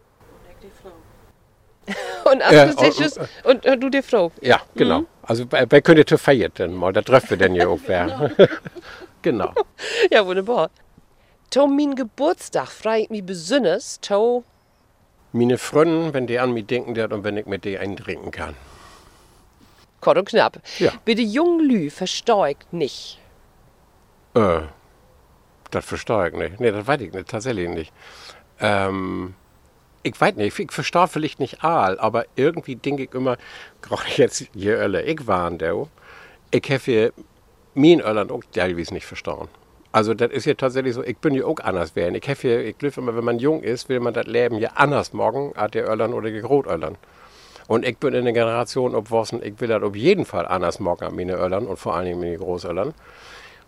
[2.24, 4.32] und, äh, und, und, und, du die Frau.
[4.40, 5.00] Ja, genau.
[5.00, 5.06] Mhm.
[5.22, 6.94] Also wer könnte feiern denn mal?
[6.94, 8.30] Da treffen wir denn hier auch wer.
[9.22, 9.52] genau.
[10.10, 10.70] Ja, wunderbar.
[11.52, 14.42] To mein Geburtstag frage ich mich besonders, to
[15.32, 18.54] meine Freunde, wenn die an mich denken und wenn ich mit denen eintrinken kann.
[20.00, 20.62] Kort und knapp.
[20.78, 20.92] Ja.
[21.04, 23.18] Bitte jungen Lü versteuert nicht.
[24.32, 24.62] Äh,
[25.70, 26.58] das verstehe ich nicht.
[26.58, 27.92] Nee, das weiß ich nicht, tatsächlich nicht.
[28.58, 29.34] Ähm,
[30.02, 33.36] ich weiß nicht, ich verstehe vielleicht nicht all, aber irgendwie denke ich immer,
[33.82, 35.86] gerade jetzt hier Ölle, ich war der,
[36.50, 37.12] ich habe hier
[37.74, 39.48] mein Irland auch teilweise nicht verstanden.
[39.92, 42.14] Also das ist ja tatsächlich so, ich bin ja auch anders werden.
[42.14, 44.70] Ich habe hier, ich glaube immer, wenn man jung ist, will man das Leben ja
[44.74, 46.96] anders morgen als der Irland oder der Großirland.
[47.68, 51.04] Und ich bin in der Generation obwossen, ich will das auf jeden Fall anders morgen
[51.04, 52.94] an meine Irland und vor allen Dingen meine Großirland.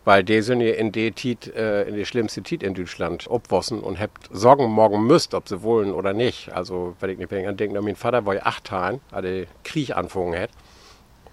[0.07, 3.81] Weil die sind ja in die Tiet, äh, in die schlimmste Tiet in Deutschland obwossen
[3.81, 6.53] und habt Sorgen morgen müsst, ob sie wollen oder nicht.
[6.53, 10.39] Also, wenn ich nicht denke, mein Vater war ja acht Jahren, hat den Krieg angefangen
[10.39, 10.51] hat.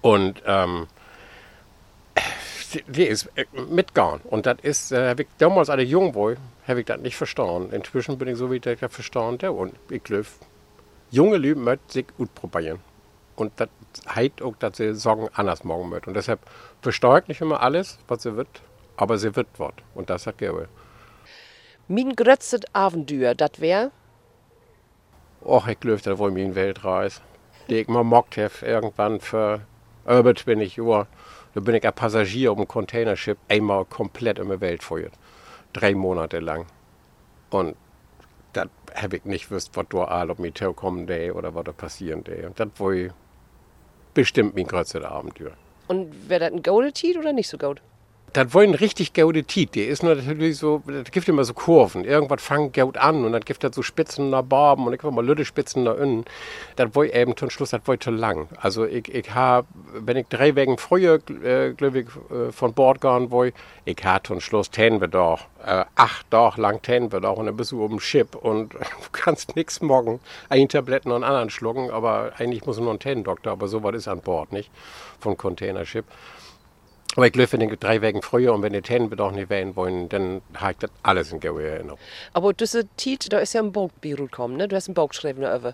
[0.02, 0.88] Und, ähm,
[2.88, 4.22] die, ist äh, mitgegangen.
[4.24, 6.36] Und das ist, äh, ich damals, als ich jung war,
[6.68, 7.74] habe ich das nicht verstanden.
[7.74, 9.50] Inzwischen bin ich so wie ich das verstanden.
[9.50, 10.28] Und ich glaube,
[11.10, 12.80] junge Leute möchten sich gut probieren.
[13.36, 13.70] Und das
[14.14, 16.10] heißt auch, dass sie Sorgen anders morgen möchten.
[16.12, 16.40] Und deshalb
[16.82, 18.62] versteuert nicht immer alles, was sie wird,
[18.98, 19.74] aber sie wird was.
[19.96, 20.68] Und das hat Gerbe.
[21.88, 23.92] Mein grötztes Abenteuer, das wäre?
[25.44, 27.22] Och, ich glaube, da wollen wir in Weltreise.
[27.70, 29.62] Die ich mal mockt habe, irgendwann für
[30.06, 31.08] über 20 Jahre.
[31.54, 35.14] Da bin ich ein Passagier auf einem Containership einmal komplett in der Welt feuert.
[35.74, 36.66] Drei Monate lang.
[37.50, 37.76] Und
[38.54, 42.24] das habe ich nicht gewusst, was da all auf mich kommen oder was da passieren
[42.24, 42.46] day.
[42.46, 42.94] Und das war
[44.14, 45.52] bestimmt mein größtes Abenteuer.
[45.88, 47.82] Und wäre das ein Goldetit oder nicht so gut?
[48.34, 49.76] Das ein richtig gaude Tiet.
[49.76, 52.06] Der ist nur natürlich so, das gibt immer so Kurven.
[52.06, 55.26] Irgendwas fängt gaut an und dann gibt es so Spitzen nach Barben und ich mal
[55.26, 56.24] Lütte Spitzen nach innen.
[56.78, 58.48] Das war eben zum Schluss, das zu lang.
[58.62, 63.02] Also ich, ich habe, wenn ich drei Wegen früher, äh, glaube ich, äh, von Bord
[63.02, 63.50] gegangen war,
[63.84, 67.48] ich hatte zum Schluss tänen wir doch, äh, acht Tage lang tänen wir doch und
[67.48, 68.80] dann bist du oben Chip und du
[69.12, 73.68] kannst nichts morgen, ein Tabletten und anderen schlucken, aber eigentlich muss nur ein Tänendoktor, aber
[73.68, 74.72] sowas ist an Bord, nicht?
[75.20, 76.06] Von Containership.
[77.18, 79.76] Aber ich glaube, wenn die drei Wegen früher und wenn die Tänen doch nicht wählen
[79.76, 82.00] wollen, dann habe ich das alles in Gehör Erinnerung.
[82.34, 84.70] Aber diese Tit, da ist ja ein Buchbüro gekommen, ne?
[84.70, 85.74] Du hast ein Buch geschrieben darüber.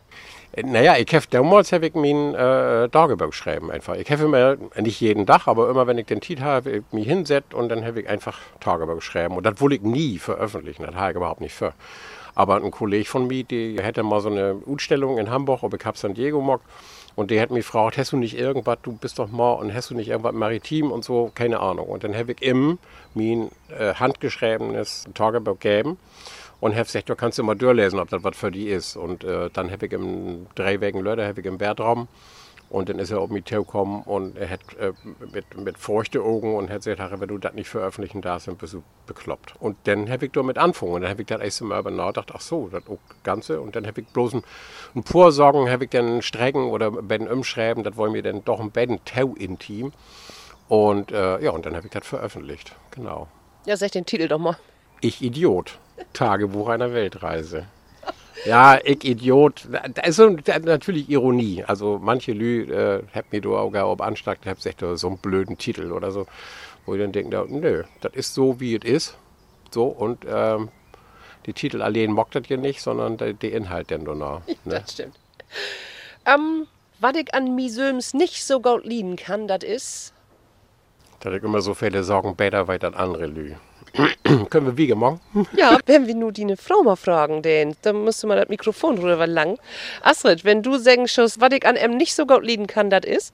[0.53, 3.95] Äh, naja, ich habe damals hab ich mein äh, Tagebuch geschrieben einfach.
[3.95, 7.07] Ich habe immer, nicht jeden Tag, aber immer wenn ich den Tit habe, ich mich
[7.07, 9.37] hinsetzt und dann habe ich einfach Tagebuch geschrieben.
[9.37, 11.73] Und das wollte ich nie veröffentlichen, das habe ich überhaupt nicht für.
[12.33, 15.85] Aber ein Kollege von mir, der hätte mal so eine Ausstellung in Hamburg, ob ich
[15.85, 16.61] habe San Diego gemacht.
[17.17, 19.89] Und der hat mich gefragt, hast du nicht irgendwas, du bist doch mal und hast
[19.89, 21.87] du nicht irgendwas maritim und so, keine Ahnung.
[21.87, 22.77] Und dann habe ich ihm
[23.15, 25.97] mein äh, handgeschriebenes Tagebuch gegeben
[26.59, 28.95] und habe gesagt, du kannst immer durchlesen, ob das was für die ist.
[28.95, 32.07] Und äh, dann habe ich im drei Wegen Leute, habe ich im Bertraum
[32.69, 34.91] und dann ist er auf mich gekommen und er hat äh,
[35.31, 38.73] mit, mit feuchten Augen und hat gesagt, wenn du das nicht veröffentlichen darfst, dann bist
[38.73, 39.55] du bekloppt.
[39.59, 40.93] Und dann habe ich damit angefangen.
[40.93, 42.83] Und dann habe ich das erste Mal nachgedacht, ach so, das
[43.23, 43.61] Ganze.
[43.61, 44.43] Und dann habe ich bloß ein,
[44.95, 48.71] ein Vorsorgen, habe ich dann strecken oder Ben umschreiben, das wollen wir dann doch ein
[48.71, 49.93] Ben Tau intim.
[50.67, 52.75] Und äh, ja, und dann habe ich das veröffentlicht.
[52.91, 53.27] Genau.
[53.65, 54.57] Ja, sag den Titel doch mal.
[54.99, 55.79] Ich Idiot.
[56.13, 57.67] Tagebuch einer Weltreise.
[58.47, 59.67] Ja, ich Idiot.
[59.93, 61.65] Das ist so, natürlich Ironie.
[61.65, 65.57] Also manche Lü äh, hat mir da auch ob Anschlag, hab gesagt, so einen blöden
[65.57, 66.27] Titel oder so.
[66.85, 69.17] Wo ich dann denke, nö, das ist so, wie es ist.
[69.71, 70.69] So, und ähm,
[71.45, 74.41] die Titel allein mockt das hier nicht, sondern der, der Inhalt denn danach.
[74.47, 74.55] Ne?
[74.65, 75.15] Das stimmt.
[76.25, 76.67] Ähm,
[76.99, 80.13] was ich an Misöms nicht so gut lieben kann, das ist.
[81.19, 83.55] Dass ich immer so viele Sorgen besser weiter als andere Lü.
[84.49, 85.19] Können wir wie morgen?
[85.55, 88.97] ja, wenn wir nur die eine Frau mal fragen, denn dann müsste man das Mikrofon
[88.97, 89.57] rüber lang.
[90.01, 93.05] Astrid, wenn du sagen schaust, was ich an em nicht so gut lieben kann, das
[93.05, 93.33] ist?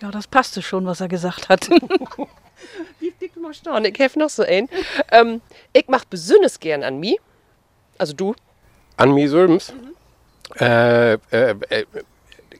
[0.00, 1.68] Ja, das passte schon, was er gesagt hat.
[3.00, 4.68] Wie dick mal staunen, ich helfe noch so ein.
[5.10, 5.40] Ähm,
[5.72, 7.18] ich mach besonders gern an mi.
[7.98, 8.34] Also du?
[8.96, 9.72] An mi Sülms?
[9.72, 9.94] Mhm.
[10.60, 11.18] Äh, äh,
[11.68, 11.84] äh,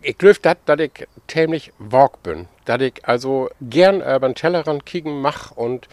[0.03, 0.92] ich glaube, dass ich
[1.28, 2.48] ziemlich wog bin.
[2.64, 5.88] Dass ich also gern über den Tellerrand kicken mach und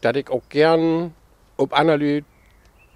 [0.00, 1.14] dass ich auch gern
[1.56, 2.24] ob Analyse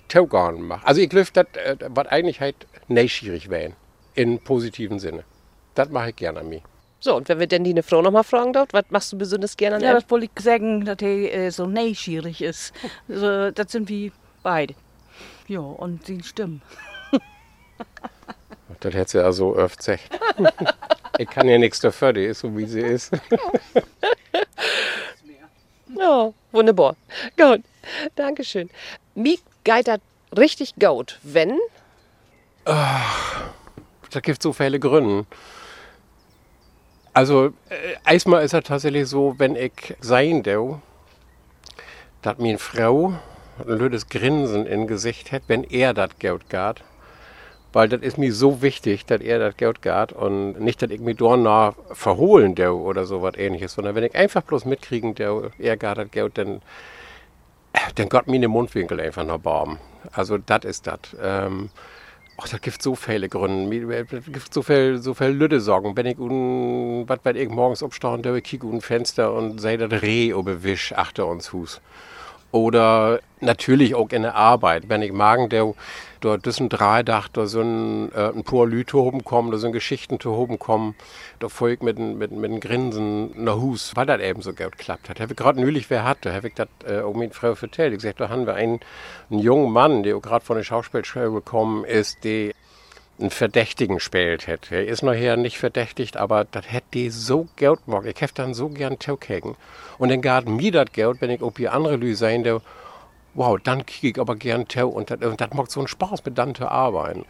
[0.08, 0.86] Taugarn mache.
[0.86, 2.56] Also ich glaube, das, äh, was eigentlich halt
[2.88, 3.72] neugierig wäre,
[4.14, 5.24] in positiven Sinne.
[5.74, 6.62] Das mache ich gerne an mir.
[7.00, 9.56] So, und wenn wir denn die eine Frau nochmal fragen dort, was machst du besonders
[9.56, 12.72] gerne an Ja, das wollte ich sagen, dass er äh, so neugierig ist.
[13.08, 14.10] Also, das sind wir
[14.42, 14.74] beide.
[15.46, 16.62] Ja, und die Stimmen.
[18.80, 20.08] das hätte sie ja so oft gesagt.
[21.18, 23.12] ich kann ja nichts dafür, die ist so, wie sie ist.
[25.98, 26.96] Ja, wunderbar.
[27.36, 27.62] Gut.
[28.14, 28.70] Dankeschön.
[29.14, 30.00] Mir geht das
[30.36, 31.58] richtig gut, wenn?
[32.64, 33.50] Ach,
[34.10, 35.26] da gibt es so viele Gründe.
[37.14, 40.78] Also, äh, erstmal ist es tatsächlich so, wenn ich sein darf,
[42.22, 43.14] dass meine Frau
[43.58, 46.84] ein blödes Grinsen im Gesicht hat, wenn er das Geld geht.
[47.72, 51.00] Weil das ist mir so wichtig, dass er das Geld geht und nicht, dass ich
[51.00, 55.50] mich dort verholen der oder so was ähnliches, sondern wenn ich einfach bloß mitkriegen, der
[55.58, 56.62] er geht das Geld, dann,
[57.96, 59.78] dann Gott mir den Mundwinkel einfach nach Baum.
[60.12, 61.00] Also das ist das.
[61.22, 61.68] Ähm,
[62.40, 64.06] Ach, da gibt so viele Gründe.
[64.12, 65.96] Es gibt so viel, so viel Lüde Sorgen.
[65.96, 70.02] Wenn ich un, was wenn ich morgens aufstehe, da kicke ein Fenster und sehe das
[70.02, 71.80] Reh oben Wisch achter uns Hus.
[72.50, 74.88] Oder natürlich auch in der Arbeit.
[74.88, 75.74] Wenn ich magen, der
[76.20, 80.18] dort ein Dreidach, da so ein, äh, ein paar Leute oben kommen, da sind Geschichten
[80.18, 80.94] zu oben kommen,
[81.38, 85.20] da folgt mit, mit, mit einem Grinsen nach Hus, weil das eben so geklappt hat.
[85.20, 87.92] Habe ich gerade neulich wer hatte, habe ich das äh, auch mit Frau vertellt.
[87.92, 88.80] Ich gesagt, da haben wir einen,
[89.30, 92.52] einen jungen Mann, der gerade von der Schauspielschule gekommen ist, der
[93.18, 94.76] einen Verdächtigen spielt hätte.
[94.76, 98.06] Er ist nachher nicht verdächtigt, aber das hätte die so Geld gemacht.
[98.06, 99.56] Ich hätte dann so gern Taukegen.
[99.98, 102.60] Und dann gab mir das Geld, wenn ich ob hier andere Leute sein, der,
[103.34, 104.88] wow, dann kriege ich aber gern Tau.
[104.88, 107.24] Und das, und das macht so einen Spaß, mit dann zu arbeiten.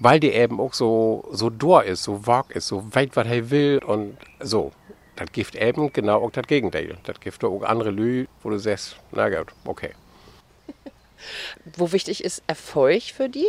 [0.00, 3.50] Weil die eben auch so, so durch ist, so wag ist, so weit, was er
[3.50, 4.72] will und so.
[5.16, 6.96] Das gibt eben genau auch das Gegenteil.
[7.04, 9.90] Das gibt auch andere Lü, wo du sagst, na gut, okay.
[11.76, 13.48] Wo wichtig ist Erfolg für die?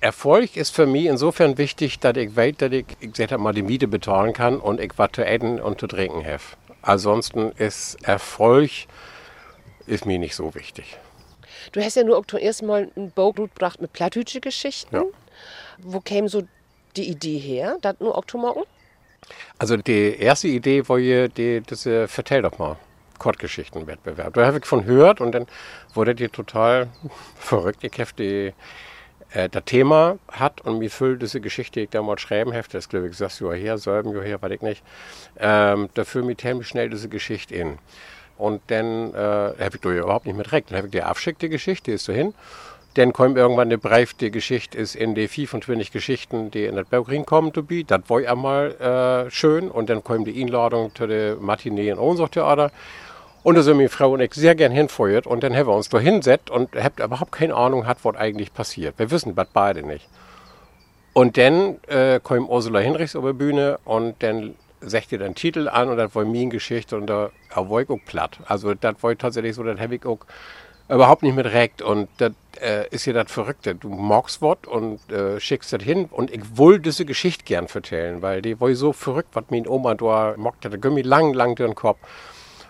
[0.00, 3.62] Erfolg ist für mich insofern wichtig, dass ich weiß, dass ich, ich sag mal, die
[3.62, 6.42] Miete bezahlen kann und ich was zu essen und zu trinken habe.
[6.82, 8.70] Ansonsten ist Erfolg
[9.86, 10.96] ist mir nicht so wichtig.
[11.72, 14.96] Du hast ja nur zum ersten Mal ein Buch gebracht mit plattdeutsche Geschichten.
[14.96, 15.02] Ja.
[15.78, 16.42] Wo käme so
[16.96, 18.64] die Idee her, das nur Oktober?
[19.58, 22.76] Also die erste Idee war ja, die, das äh, Vertell doch mal.
[23.18, 24.32] Kurzgeschichtenwettbewerb.
[24.32, 25.46] Da habe ich von gehört und dann
[25.92, 26.88] wurde die total
[27.36, 27.84] verrückt.
[27.84, 28.54] Ich habe die
[29.32, 32.88] äh, das Thema hat und mir füllt diese Geschichte, die ich damals schreiben hefte, das
[32.88, 34.82] glaube ich sechs Jahre her, Jahre her, weiß ich nicht,
[35.38, 37.78] ähm, da füllt mir ziemlich schnell diese Geschichte in.
[38.40, 40.70] Und dann äh, habe ich da überhaupt nicht mit recht.
[40.70, 42.32] Dann habe ich die abschickt, die Geschichte, die ist so hin.
[42.94, 46.88] Dann kommt irgendwann der Brief, die Geschichte ist in die 25 Geschichten, die in das
[46.88, 47.84] Buch reinkommen, to be.
[47.84, 49.70] Das war einmal äh, schön.
[49.70, 52.72] Und dann kommt die Einladung zu der Matinee in Ohnsucht-Theater.
[53.42, 55.26] Und da sind meine Frau und ich sehr gern hinfeuert.
[55.26, 58.52] Und dann haben wir uns da hinsetzt und habt überhaupt keine Ahnung, hat, was eigentlich
[58.52, 58.98] passiert.
[58.98, 60.08] Wir wissen das beide nicht.
[61.12, 65.68] Und dann äh, kam Ursula Hinrichs auf die Bühne und dann sagt ihr den Titel
[65.68, 68.38] an und das war meine Geschichte und da war ich auch platt.
[68.46, 70.20] Also das war tatsächlich so, das habe ich auch
[70.88, 73.74] überhaupt nicht mit recht und das äh, ist ja das Verrückte.
[73.74, 78.22] Du magst was und äh, schickst das hin und ich will diese Geschichte gern erzählen,
[78.22, 80.70] weil die war so verrückt, was meine Oma da mockte.
[80.70, 81.98] Da gönnt mir lang, lang durch den Kopf.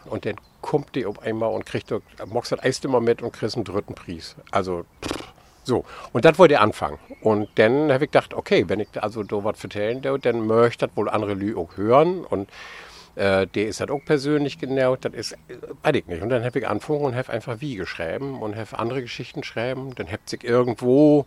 [0.06, 1.92] Und dann kommt die auf einmal und kriegt,
[2.26, 4.36] mockst das Eis immer mit und kriegst einen dritten Preis.
[4.50, 4.84] Also,
[5.64, 5.84] so.
[6.12, 6.98] Und das war der Anfang.
[7.22, 10.86] Und dann habe ich gedacht, okay, wenn ich also da was erzählen darf, dann möchte
[10.86, 12.24] das wohl andere Lü auch hören.
[12.24, 12.48] Und
[13.16, 15.36] äh, der ist halt auch persönlich genau, das ist, äh,
[15.82, 16.22] weiß ich nicht.
[16.22, 19.94] Und dann habe ich angefangen und habe einfach wie geschrieben und habe andere Geschichten geschrieben.
[19.94, 21.26] Dann habe sich irgendwo,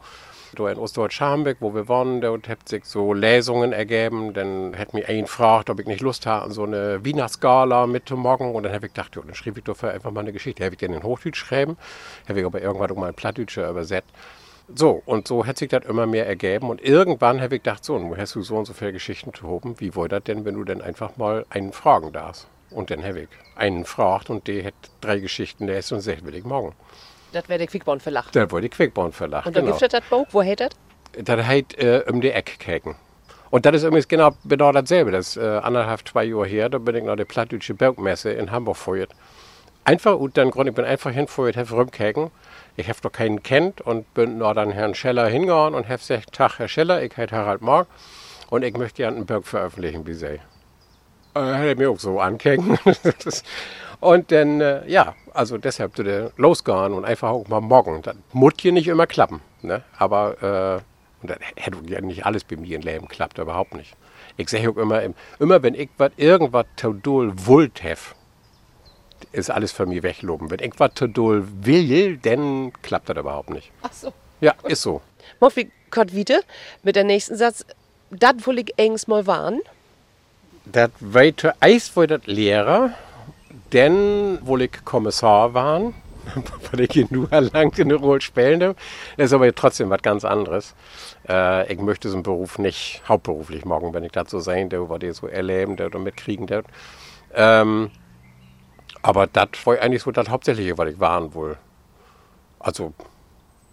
[0.56, 4.34] da in Ostdeutsch-Scharmbeck, wo wir waren, dort hat sich so Lesungen ergeben.
[4.34, 8.54] Dann hat mich einen gefragt, ob ich nicht Lust habe, so eine Wiener Skala mitzumachen.
[8.54, 10.64] Und dann habe ich gedacht, ja, dann schrieb ich dafür einfach mal eine Geschichte.
[10.64, 11.78] Habe ich dann in Hochdeutsch geschrieben,
[12.28, 14.12] habe ich aber irgendwann auch mal in Plattdeutsch übersetzt.
[14.74, 16.70] So, und so hat sich das immer mehr ergeben.
[16.70, 19.48] Und irgendwann habe ich gedacht, so, nun hast du so und so viele Geschichten zu
[19.48, 19.80] haben.
[19.80, 22.48] Wie wollt das denn, wenn du denn einfach mal einen fragen darfst?
[22.70, 26.26] Und dann habe ich einen gefragt und der hat drei Geschichten, der ist und sagt,
[26.26, 26.74] will ich morgen.
[27.34, 28.36] Das wäre der Quickborn verlacht.
[28.36, 29.48] Da wurde Quickborn verlacht.
[29.48, 29.78] Und dann genau.
[29.78, 30.70] gibt es das Buch, wo hält das?
[31.18, 32.96] Das heißt äh, um die käken.
[33.50, 35.12] Und das ist übrigens genau, genau dasselbe.
[35.12, 38.52] Das ist äh, anderthalb, zwei Jahre her, da bin ich nach der Plattdeutsche Bergmesse in
[38.52, 39.12] Hamburg gefeuert.
[39.84, 42.32] Einfach, und dann Grund, ich bin einfach hinfeuert, habe rumkäken.
[42.78, 46.34] Ich habe doch keinen kennt und bin nur dann Herrn Scheller hingehauen und habe gesagt,
[46.34, 47.88] Tag, Herr Scheller, ich heiße Harald Mark
[48.50, 50.26] und ich möchte gerne ein Berg veröffentlichen, wie Sie.
[50.26, 50.40] Äh,
[51.34, 52.80] hat er mir auch so ankäken.
[54.04, 58.02] Und dann, äh, ja, also deshalb zu der losgehauen und einfach auch mal morgen.
[58.02, 59.84] Das muss hier nicht immer klappen, ne?
[59.98, 63.96] aber äh, und dann hätte ja nicht alles bei mir im Leben klappt, überhaupt nicht.
[64.36, 65.02] Ich sage auch immer,
[65.40, 68.14] immer wenn ich was irgendwas total wollt have,
[69.32, 70.52] ist alles für mich wegloben.
[70.52, 73.72] Wenn ich was total will, dann klappt das überhaupt nicht.
[73.82, 74.14] Ach so.
[74.42, 75.02] Ja, ist so.
[75.40, 76.42] Mocht wie Gott wieder
[76.84, 77.66] mit der nächsten Satz,
[78.12, 79.62] das will ich engst mal warnen.
[80.66, 82.94] Das weiter Eis war das Lehrer,
[83.74, 85.94] denn wohl ich Kommissar waren,
[86.72, 88.00] weil ich hier nur erlangt in der
[88.60, 88.76] darf.
[89.18, 90.76] Das ist aber trotzdem was ganz anderes.
[91.28, 95.04] Äh, ich möchte so einen Beruf nicht hauptberuflich machen, wenn ich so sein darf, was
[95.04, 96.66] ich so erleben darf und mitkriegen darf.
[97.34, 97.92] Ähm,
[99.02, 101.58] aber das war eigentlich so das Hauptsächliche, was ich waren will.
[102.60, 102.94] Also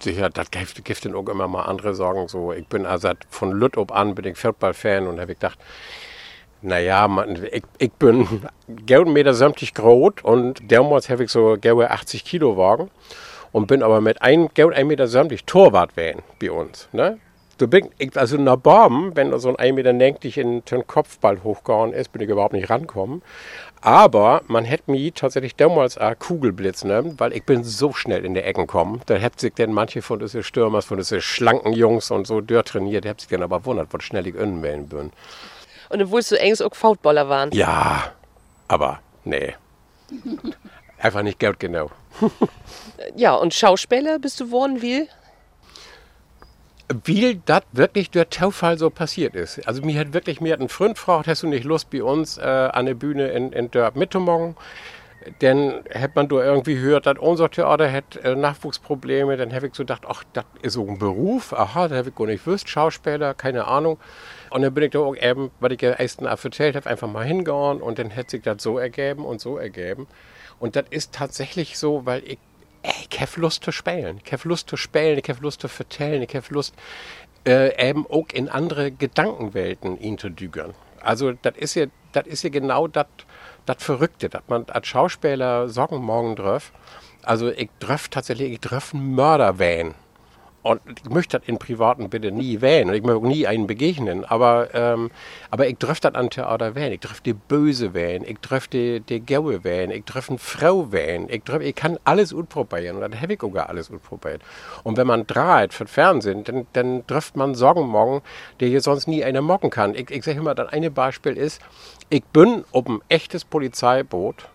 [0.01, 2.27] sicher, das gibt, dann auch immer mal andere Sorgen.
[2.27, 5.59] So, ich bin also von Lüttop an bin ich Football-Fan und habe ich gedacht,
[6.63, 8.27] naja, man, ich, ich bin
[8.69, 12.91] gern Meter sämtlich groß und damals habe ich so gerne 80 Kilo wagen
[13.53, 15.09] und bin aber mit einem gern 1 Meter
[15.47, 16.89] Torwart wählen bei uns.
[16.93, 17.19] Ne?
[17.59, 17.69] Du
[17.99, 21.93] ich, also in der Baum, wenn so ein 1 Meter dich in den Kopfball hochgehauen
[21.93, 23.23] ist, bin ich überhaupt nicht rankommen.
[23.83, 28.35] Aber man hätte mich tatsächlich damals auch Kugelblitz nehmen, weil ich bin so schnell in
[28.35, 29.01] die Ecken gekommen.
[29.07, 33.07] Da hätte sich denn manche von diesen Stürmers, von diesen schlanken Jungs und so durchtrainiert,
[33.07, 35.13] hätte sich dann aber wundert, was schnell ich innen bin.
[35.91, 37.51] Und dann wolltest du engst auch Fautballer waren.
[37.53, 38.13] Ja,
[38.69, 39.55] aber nee.
[40.99, 41.91] Einfach nicht Geld genau.
[43.17, 45.09] Ja, und Schauspieler bist du geworden, wie?
[47.05, 49.67] Wie das wirklich der Taufall so passiert ist.
[49.67, 52.39] Also mir hat wirklich, mir hat ein Freund gefragt, hast du nicht Lust bei uns
[52.39, 54.57] äh, an der Bühne in, in Dörp mitzumachen?
[55.41, 59.37] Dann hat man da irgendwie gehört, dass unser Theater hat äh, Nachwuchsprobleme.
[59.37, 61.53] Dann habe ich so gedacht, ach, das ist so ein Beruf.
[61.53, 62.69] Aha, das habe ich gar nicht gewusst.
[62.69, 63.99] Schauspieler, keine Ahnung.
[64.51, 67.25] Und dann bin ich da auch eben, was ich ja erst erzählt habe, einfach mal
[67.25, 67.81] hingehauen.
[67.81, 70.07] Und dann hat sich das so ergeben und so ergeben.
[70.59, 72.39] Und das ist tatsächlich so, weil ich,
[72.83, 74.21] ey, ich habe Lust zu spielen.
[74.25, 76.75] Ich habe Lust zu spielen, ich habe Lust zu vertellen, ich habe Lust,
[77.47, 80.75] äh, eben auch in andere Gedankenwelten ihn zu dügern.
[81.01, 83.07] Also das ist ja, das ist ja genau das,
[83.67, 86.73] das Verrückte, dass man als Schauspieler Sorgen morgen drauf.
[87.23, 89.95] Also ich treffe tatsächlich, ich treffe einen Mörder wählen.
[90.63, 92.89] Und ich möchte das in Privaten bitte nie wählen.
[92.91, 94.25] Und ich möchte nie einen begegnen.
[94.27, 95.11] Aber, ähm,
[95.51, 96.93] aber ich treffe das an Theater wählen.
[96.93, 98.25] Ich treffe die Böse wählen.
[98.27, 99.91] Ich treffe die, Gaue wählen.
[99.91, 101.29] Ich treffe eine Frau wählen.
[101.31, 102.97] Ich, treff, ich kann alles ausprobieren.
[102.97, 104.43] Und dann habe ich sogar alles ausprobiert.
[104.83, 108.21] Und wenn man dreht für Fernsehen, dann, dann trifft man Sorgen morgen,
[108.61, 109.95] die hier sonst nie einer mocken kann.
[109.95, 111.63] Ich, ich sage immer, das eine Beispiel ist,
[112.11, 114.49] ich bin auf ein echtes Polizeiboot,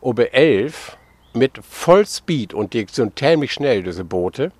[0.00, 0.96] ober 11,
[1.34, 4.52] mit Vollspeed und die sind ziemlich schnell, diese Boote,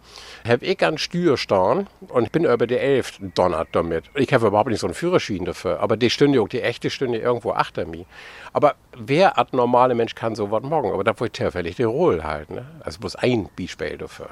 [0.46, 4.04] habe ich an Steuer stehen und ich bin über die 11 donnert damit.
[4.14, 7.52] Ich habe überhaupt nicht so einen Führerschein dafür, aber die Stunde, die echte Stunde irgendwo
[7.52, 8.04] achter mir.
[8.52, 10.92] Aber wer als normale Mensch kann so was morgen?
[10.92, 12.56] Aber da wollte ich zufällig die Rolle halten.
[12.56, 12.66] Ne?
[12.80, 14.28] Also bloß ein Beispiel dafür.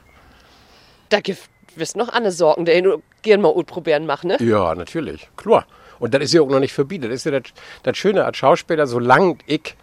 [1.09, 1.39] Da gibt
[1.77, 4.37] es noch andere Sorgen, die du gerne mal probieren machen, ne?
[4.41, 5.67] Ja, natürlich, klar.
[5.99, 7.05] Und das ist ja auch noch nicht verbieten.
[7.05, 7.53] Das ist ja das,
[7.85, 9.77] das Schöne als Schauspieler, solange ich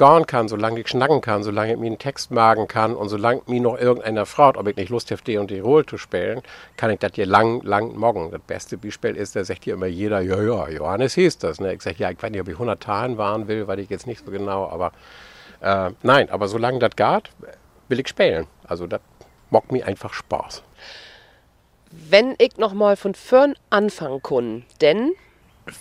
[0.00, 3.42] garen kann, solange ich schnacken kann, solange ich mir einen Text magen kann und solange
[3.48, 6.40] mir noch irgendeiner fragt, ob ich nicht Lust habe, die und die Rolle zu spielen,
[6.78, 8.30] kann ich das hier lang, lang morgen.
[8.30, 11.60] Das beste Beispiel ist, da sagt hier immer jeder, ja, ja, Johannes hieß das.
[11.60, 11.74] Ne?
[11.74, 14.06] Ich sage, ja, ich weiß nicht, ob ich 100 Tagen waren will, weil ich jetzt
[14.06, 14.92] nicht so genau, aber
[15.60, 17.30] äh, nein, aber solange das geht,
[17.88, 18.46] will ich spielen.
[18.66, 19.02] Also das
[19.50, 20.62] macht mir einfach Spaß.
[21.90, 25.12] Wenn ich noch mal von vorn anfangen kann, denn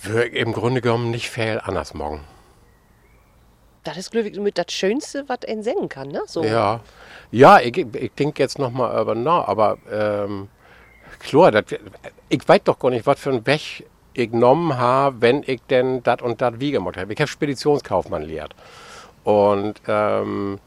[0.03, 2.25] Würde im Grunde genommen nicht viel anders morgen.
[3.83, 6.21] Das ist, glaube ich, mit das Schönste, was ein singen kann, ne?
[6.25, 6.43] So.
[6.43, 6.81] Ja,
[7.31, 10.49] ja ich, ich denke jetzt nochmal über nach, aber ähm,
[11.19, 11.65] klar, dat,
[12.29, 16.03] ich weiß doch gar nicht, was für ein Weg ich genommen habe, wenn ich denn
[16.03, 17.13] das und das wie gemacht habe.
[17.13, 18.53] Ich habe Speditionskaufmann lehrt.
[19.23, 20.59] Und ähm,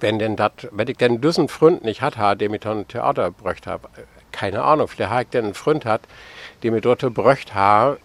[0.00, 3.30] wenn denn dat, wenn ich denn diesen Freund nicht hat, ha, dem ich dann Theater
[3.30, 3.88] bröcht habe,
[4.32, 6.02] keine Ahnung, vielleicht habe ich denn einen Freund hat,
[6.62, 7.98] dem ich dort bröcht habe,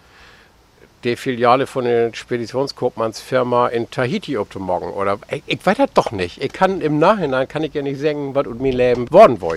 [1.03, 6.11] die Filiale von der Speditionskaufmannsfirma in Tahiti ob morgen oder ich, ich weiß das doch
[6.11, 6.41] nicht.
[6.41, 9.55] Ich kann im Nachhinein kann ich ja nicht sagen, was und mein Leben worden war.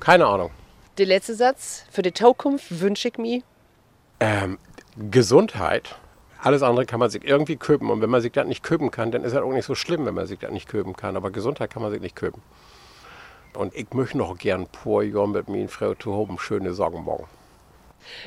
[0.00, 0.50] Keine Ahnung.
[0.98, 3.42] Der letzte Satz, für die Zukunft wünsche ich mir,
[4.20, 4.58] Ähm,
[5.10, 5.94] Gesundheit.
[6.40, 7.90] Alles andere kann man sich irgendwie köpen.
[7.90, 10.06] Und wenn man sich das nicht köpen kann, dann ist das auch nicht so schlimm,
[10.06, 11.16] wenn man sich das nicht köpen kann.
[11.16, 12.42] Aber Gesundheit kann man sich nicht köpen.
[13.54, 17.26] Und ich möchte noch gern paar Jahre mit mir Frau zu haben, schöne Sorgen morgen.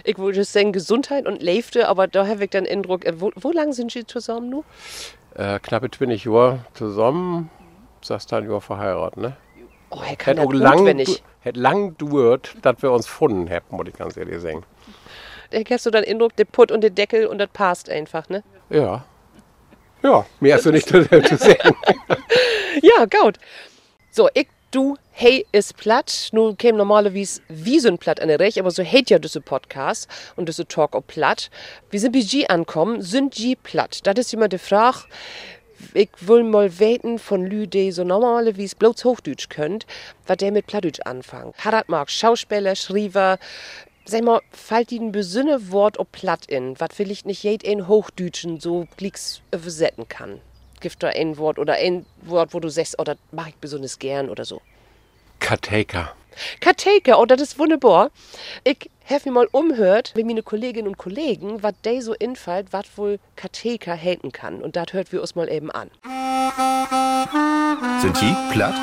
[0.04, 3.52] Ich würde sagen Gesundheit und Leifte, aber da habe ich dann Eindruck, äh, wo, wo
[3.52, 4.64] lang sind Sie zusammen nun?
[5.36, 7.50] Äh, knappe 20 Jahre zusammen,
[8.02, 9.38] sagst du ein Jahr verheiratet, ne?
[9.90, 11.22] Oh, er kann Hätte auch lang, wenn ich.
[11.42, 14.64] hätte lang dauert, dass wir uns gefunden hätten, muss ich ganz ehrlich sagen.
[15.52, 18.42] Da hast du dann Eindruck, der Putt und der Deckel und das passt einfach, ne?
[18.70, 19.04] Ja.
[20.02, 21.76] Ja, mehr hast du nicht zu zu sagen.
[22.82, 23.38] Ja, gut.
[24.12, 26.30] So, ich, du, hey, ist platt.
[26.32, 29.42] Nun käme normalerweise wie so ein Platt an der Recht, aber so hält ja diese
[29.42, 31.50] Podcast und diese Talk auch platt.
[31.90, 34.00] Wir sind bei G ankommen, sind G platt.
[34.04, 35.00] Das ist immer die Frage.
[35.94, 39.86] Ich will mal weten von Lü, die so normalerweise bloß Hochdeutsch könnt,
[40.28, 41.54] was der mit Plattdeutsch anfangen.
[41.58, 43.40] Harald Marx, Schauspieler, Schriever,
[44.04, 48.60] Sag mal, fällt Ihnen besünne Wort ob platt in, was vielleicht nicht jed in Hochdeutschen
[48.60, 50.42] so glicks übersetzen kann?
[50.82, 54.00] Gibt da ein Wort oder ein Wort, wo du sagst, oh, das mach ich besonders
[54.00, 54.62] gern oder so?
[55.39, 56.13] Kateka.
[56.60, 58.10] Kateke, oh, das ist wunderbar.
[58.63, 62.86] Ich habe mir mal umhört, wie meine Kolleginnen und Kollegen, was de so infällt, was
[62.96, 64.62] wohl Kateka halten kann.
[64.62, 65.91] Und das hört wir uns mal eben an.
[68.02, 68.74] Sind die platt?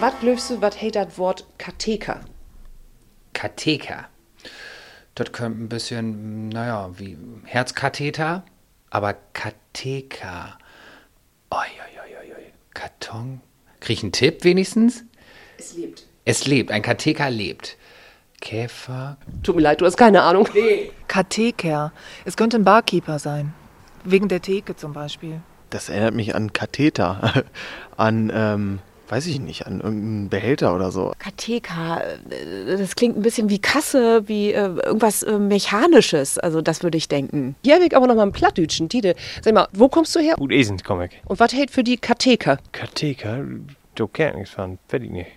[0.00, 2.20] Was glaubst du, was hält das Wort Kateka?
[3.32, 4.08] Katheter.
[5.14, 8.44] Das könnte ein bisschen, naja, wie Herzkatheter,
[8.90, 10.58] aber Katheter.
[11.50, 12.52] Oi, oi, oi, oi, oi.
[12.74, 13.40] Karton.
[13.80, 15.04] Krieg ich einen Tipp wenigstens?
[15.58, 16.06] Es lebt.
[16.24, 17.76] Es lebt, ein Katheter lebt.
[18.40, 19.16] Käfer.
[19.42, 20.48] Tut mir leid, du hast keine Ahnung.
[21.08, 21.92] Katheker.
[22.24, 23.52] Es könnte ein Barkeeper sein.
[24.04, 25.40] Wegen der Theke zum Beispiel.
[25.70, 27.44] Das erinnert mich an Katheter.
[27.96, 28.78] an, ähm,
[29.08, 31.12] weiß ich nicht, an irgendeinen Behälter oder so.
[31.18, 36.38] Katheka, äh, das klingt ein bisschen wie Kasse, wie äh, irgendwas äh, Mechanisches.
[36.38, 37.56] Also das würde ich denken.
[37.64, 38.88] Hier habe ich aber noch mal ein Plattdütschen.
[38.88, 40.34] Tide, sag mal, wo kommst du her?
[40.36, 41.12] Gut Esens komme ich.
[41.26, 42.58] Und was hält für die Katheka?
[42.72, 43.44] Katheka,
[43.94, 45.28] du kennst nichts von, fertig nicht.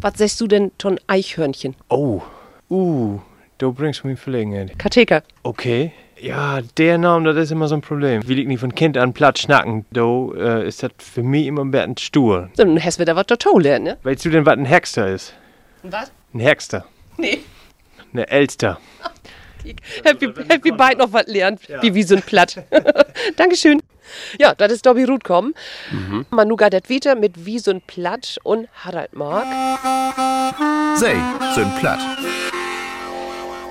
[0.00, 1.76] Was sagst du denn von Eichhörnchen?
[1.88, 2.22] Oh,
[2.70, 3.20] uh,
[3.58, 4.78] du bringst mich in Verlegenheit.
[4.78, 5.22] Katheka.
[5.42, 5.92] Okay.
[6.20, 8.26] Ja, der Name, das ist immer so ein Problem.
[8.28, 11.64] Will ich nicht von Kind an platt schnacken, do äh, ist das für mich immer
[11.64, 12.50] ein bisschen stur.
[12.56, 13.98] Dann hast du da was total lernen, ne?
[14.02, 15.34] Weißt du denn, was ein Hexter ist?
[15.82, 16.12] Was?
[16.32, 16.84] Ein Hexter.
[17.16, 17.40] Nee.
[18.12, 18.78] Eine Elster.
[20.04, 22.62] Happy, happy bald noch was lernen, wie wie so ein Platt.
[23.36, 23.80] Dankeschön.
[24.38, 25.54] Ja, das ist Dobby Ruth kommen.
[25.90, 26.26] Mhm.
[26.30, 29.46] Manu geht wieder mit wie so ein Platt und Harald Mark.
[30.96, 31.16] Sei,
[31.54, 32.00] so ein Platt.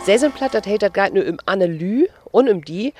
[0.06, 2.94] Säsenplatt, das hält das gar nur im Analy und im die.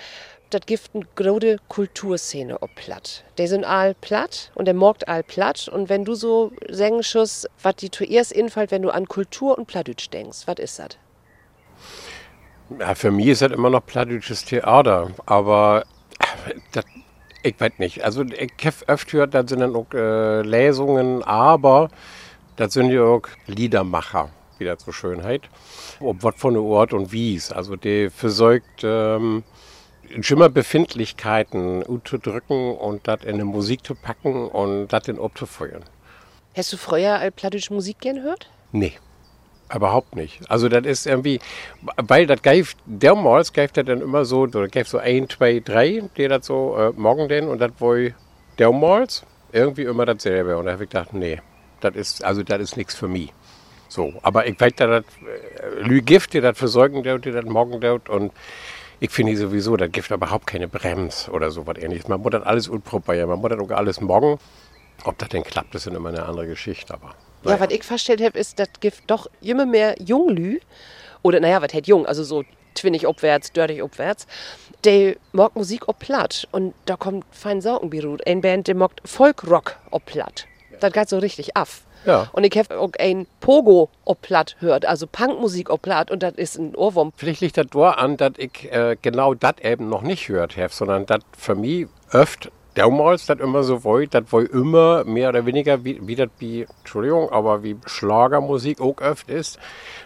[0.50, 3.26] Das gibt eine große Kulturszene ob platt.
[3.38, 5.68] Der sind all platt und der morgt all platt.
[5.68, 9.68] Und wenn du so sagen schuss, was die zuerst infällt, wenn du an Kultur und
[9.68, 10.98] Plattdeutsch denkst, was ist das?
[12.80, 15.84] Ja, für mich ist das immer noch plattdeutsches Theater, aber
[16.72, 16.86] das,
[17.42, 18.04] ich weiß nicht.
[18.04, 21.90] Also ich habe öfter gehört, das sind dann auch äh, Lesungen, aber
[22.56, 24.30] das sind ja auch Liedermacher,
[24.64, 25.44] wieder zur Schönheit.
[26.00, 27.52] Ob was von der Ort und wie's.
[27.52, 29.44] Also die versorgt ähm,
[30.22, 35.84] Schimmerbefindlichkeiten zu drücken und das in die Musik zu packen und das in abzufeuern.
[36.56, 38.50] Hast du früher all plattdeutsche Musik gern gehört?
[38.72, 38.94] Nee.
[39.74, 40.40] Überhaupt nicht.
[40.52, 41.40] Also das ist irgendwie,
[41.96, 46.04] weil das geift, damals geift das dann immer so, oder geift so ein, zwei, drei,
[46.16, 48.14] die das so äh, morgen denn und das wohl
[48.58, 50.58] damals irgendwie immer dasselbe.
[50.58, 51.42] Und da habe ich gedacht, nee,
[51.82, 53.34] das ist, also das ist nichts für mich.
[53.94, 58.10] So, aber ich weiß, dass das äh, Lügift, die das versorgen, die das morgen dort
[58.10, 58.32] und
[59.00, 62.08] ich finde sowieso, das gibt überhaupt keine Brems oder so was ähnliches.
[62.08, 64.40] Man muss das alles unprobieren, man muss das auch alles morgen.
[65.04, 67.14] Ob das denn klappt, ist dann immer eine andere Geschichte, aber.
[67.44, 70.60] Ja, was ich festgestellt habe, ist, das gibt doch immer mehr Junglü.
[71.22, 72.08] Oder, naja, was hält jung?
[72.08, 74.26] Also so twinnig abwärts, dördig abwärts.
[74.86, 76.48] Der mag Musik ob platt.
[76.52, 78.26] Und da kommt fein Saugenbirut.
[78.26, 80.48] Ein Band, der mag Folkrock ob platt.
[80.80, 81.84] Das geht so richtig af.
[82.06, 82.30] Ja.
[82.34, 86.12] Und ich habe auch ein Pogo ob platt hört, also Punkmusik ob platt.
[86.12, 87.12] Und das ist ein Ohrwurm.
[87.16, 91.06] Vielleicht liegt das daran, dass ich äh, genau das eben noch nicht gehört habe, sondern
[91.06, 95.84] das für mich öfter damals das immer so war, das war immer mehr oder weniger
[95.84, 99.60] wie, wie das wie, Entschuldigung, aber wie Schlagermusik auch oft ist.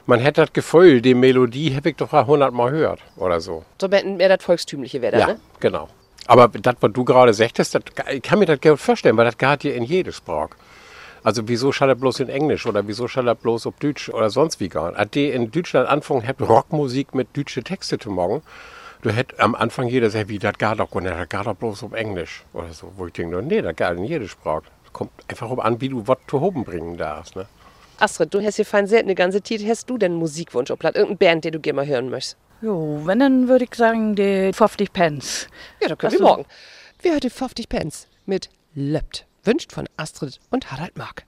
[0.06, 3.64] Man hätte das Gefühl, die Melodie habe ich doch hundertmal gehört oder so.
[3.82, 5.40] So mehr das Volkstümliche wäre das, Ja, ne?
[5.60, 5.88] genau.
[6.28, 9.38] Aber das, was du gerade sagtest, das, ich kann mir das gut vorstellen, weil das
[9.38, 10.50] geht hier in jede Sprache.
[11.24, 14.30] Also wieso schall er bloß in Englisch oder wieso schall er bloß auf Deutsch oder
[14.30, 15.00] sonst wie gar nicht.
[15.00, 18.42] Hat die in Deutschland anfangen, hat Rockmusik mit deutschen Texte zu machen.
[19.02, 21.56] Du hätt am Anfang jeder gesagt, wie, das geht doch gar nicht, das geht doch
[21.56, 22.92] bloß auf Englisch oder so.
[22.96, 24.64] Wo ich denke, nee, das geht in jede Sprache.
[24.94, 27.36] Kommt einfach um an, wie du was zu oben bringen darfst.
[27.36, 27.46] Ne?
[28.00, 29.62] Astrid, du hast hier fein selten eine ganze Zeit.
[29.68, 30.96] Hast du denn Musikwunsch ob platt?
[30.96, 32.38] Irgendeine Band, den du gerne mal hören möchtest?
[32.62, 35.48] Jo, wenn, dann würde ich sagen, die 50 Pence.
[35.80, 36.46] Ja, da können Ach wir morgen.
[37.02, 39.27] Wir hören die 50 Pence mit Löppt.
[39.48, 41.26] Wünscht von Astrid und Harald Mark.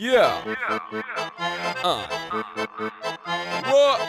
[0.00, 0.42] Yeah.
[3.70, 4.00] What?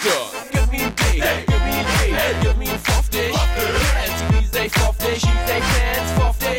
[0.00, 0.10] So,
[0.50, 3.18] give me a D, give me a D, give me a 50.
[3.18, 6.58] And we say 50, she say pants, 50,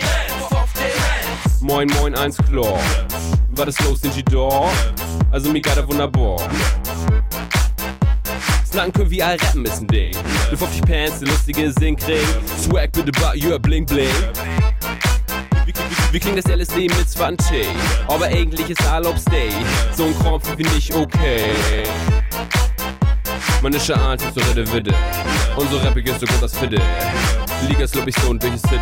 [1.60, 1.66] 50.
[1.66, 2.80] Moin, moin, eins klar.
[3.50, 4.72] Was ist los, sind die da?
[5.32, 6.38] Also, mir er wunderbar.
[8.72, 10.12] Snacken können wir all rappen ist ein Ding.
[10.52, 12.28] Du 50 Pants, der lustige Singkring.
[12.62, 14.08] Swag bitte bei your bling bling.
[16.12, 17.66] Wie klingt das LSD mit 20?
[18.08, 19.52] Aber eigentlich ist all ob's Day.
[19.98, 21.52] So ein Kram finde ich okay.
[23.64, 24.94] Man ist ja alt, so redde Widde.
[25.56, 26.80] Und so rappig ist so gut das Fidde.
[27.68, 28.78] Liga ist, glaub ich, so ein durches City.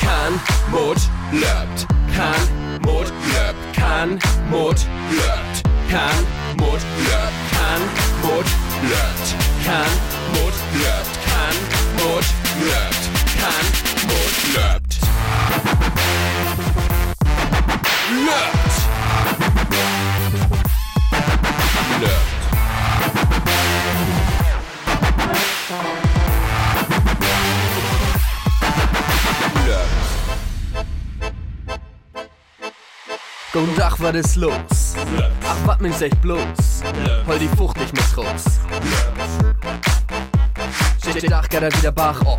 [0.00, 0.98] Kann, Mut,
[1.32, 1.88] löbt.
[2.14, 3.76] Kann, Mut, löbt.
[3.76, 4.18] Kann,
[4.48, 4.76] Mut,
[5.10, 5.55] löbt.
[5.90, 6.26] kan
[6.58, 7.80] mot lört, kan
[8.22, 8.46] mot
[8.90, 9.26] lört,
[9.64, 9.90] kan
[10.32, 11.54] mot lört, kan
[11.98, 12.24] mot
[12.60, 12.96] lört,
[13.40, 13.64] kan
[14.08, 14.92] mot lört.
[18.26, 18.66] Lört.
[22.00, 22.25] Lört.
[33.56, 34.52] Guten Tag, was ist los?
[35.42, 36.82] Ach, was mir echt bloß?
[37.26, 38.44] Hol die Frucht nicht mehr raus.
[41.00, 42.38] Steht Dach geht er wieder Bach auf.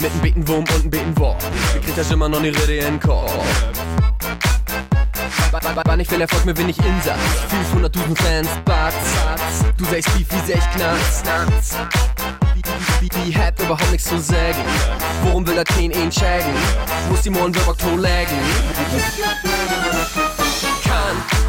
[0.00, 1.36] Mit einem Betenwurm und einem Betenwurm.
[1.74, 3.30] Wie kriegt das immer noch die Rede in den Kopf?
[5.84, 7.18] Wann ich will Erfolg, mir ich Insatz.
[7.74, 8.94] 500.000 Fans, Batz.
[9.76, 10.62] Du sagst Beef, wie sech
[13.00, 14.64] wie, Die, hat überhaupt nichts zu sagen.
[15.24, 16.54] Worum will das kein ihn schägen?
[17.10, 18.38] Wo ist die Morgen wirklich to lägen?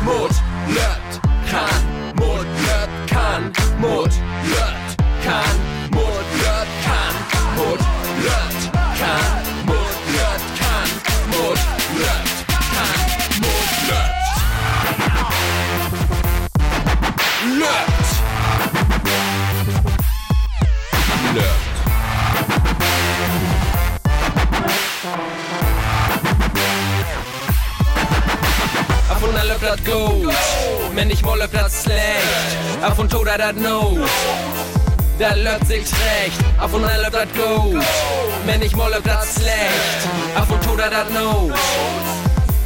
[0.05, 0.31] Mut,
[0.67, 4.11] löt, kann, Mut, löt, kann, Mut,
[4.51, 5.57] löt, kann,
[5.91, 7.15] Mut, löt, kann,
[7.55, 7.79] Mut,
[8.23, 9.34] löt, kann,
[29.65, 30.31] Platt gut,
[30.93, 32.83] men ich molle platt schlecht.
[32.83, 33.97] Af und toda dat no.
[35.17, 37.83] Da löbt sich recht, auf und alle platt gut,
[38.45, 40.01] men ich molle platt schlecht.
[40.35, 41.51] Af und toda dat no.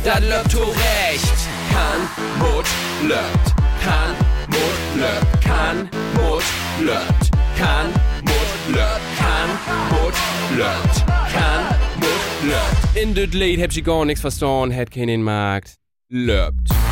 [0.04, 1.38] Da löbt to recht.
[1.72, 2.02] Kann,
[2.40, 2.66] Mut,
[3.08, 3.48] löbt.
[3.82, 4.12] Kann,
[4.50, 5.42] Mut, löbt.
[5.42, 6.44] Kann, Mut,
[6.82, 7.32] löbt.
[7.58, 7.88] Kann,
[8.28, 9.06] Mut, löbt.
[9.22, 9.50] Kann,
[9.90, 10.16] Mut,
[10.58, 11.06] löbt.
[11.34, 11.64] Kann,
[12.02, 12.98] Mut, löbt.
[12.98, 15.78] In dit Lied heb je gar nichts verstaan, het keinen Markt.
[16.12, 16.89] Löbt.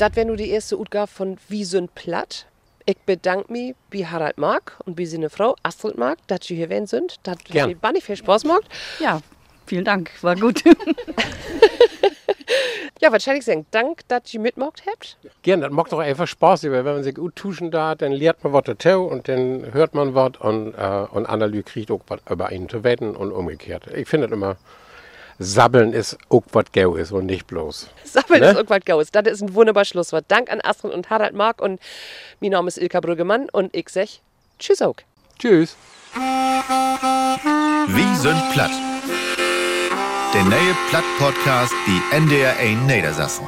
[0.00, 2.46] Das wäre nur die erste Utgabe von Wie sind platt.
[2.86, 6.70] Ich bedanke mich bei Harald Mark und bei seiner Frau Astrid Mark, dass Sie hier
[6.70, 7.16] wären sind.
[7.22, 8.62] Das hat bannig viel Spaß gemacht.
[8.98, 9.20] Ja,
[9.66, 10.64] vielen Dank, war gut.
[13.02, 15.16] Ja, wahrscheinlich sagen, Dank, dass Sie mitgemacht habt.
[15.40, 18.44] Gern, das macht doch einfach Spaß, weil wenn man sich gut tuschen da, dann lernt
[18.44, 22.20] man was dazu und dann hört man was und, äh, und andere kriegt auch was
[22.30, 23.86] über einen zu wetten und umgekehrt.
[23.94, 24.58] Ich finde das immer,
[25.42, 27.88] Sabbeln ist auch was Gau ist und nicht bloß.
[28.04, 28.48] Sammelt Ne?
[28.50, 29.10] ist irgendwas Gaues.
[29.10, 30.26] Das ist ein wunderbares Schlusswort.
[30.28, 31.80] Dank an Astrid und Harald Mark und
[32.40, 34.06] mein Name ist Ilka Brüggemann und ich sag
[34.58, 34.96] Tschüss auch.
[35.38, 35.76] Tschüss.
[37.86, 38.70] Wie sind platt?
[40.34, 43.46] Der neue Platt-Podcast, die NDR 1 Niedersassen.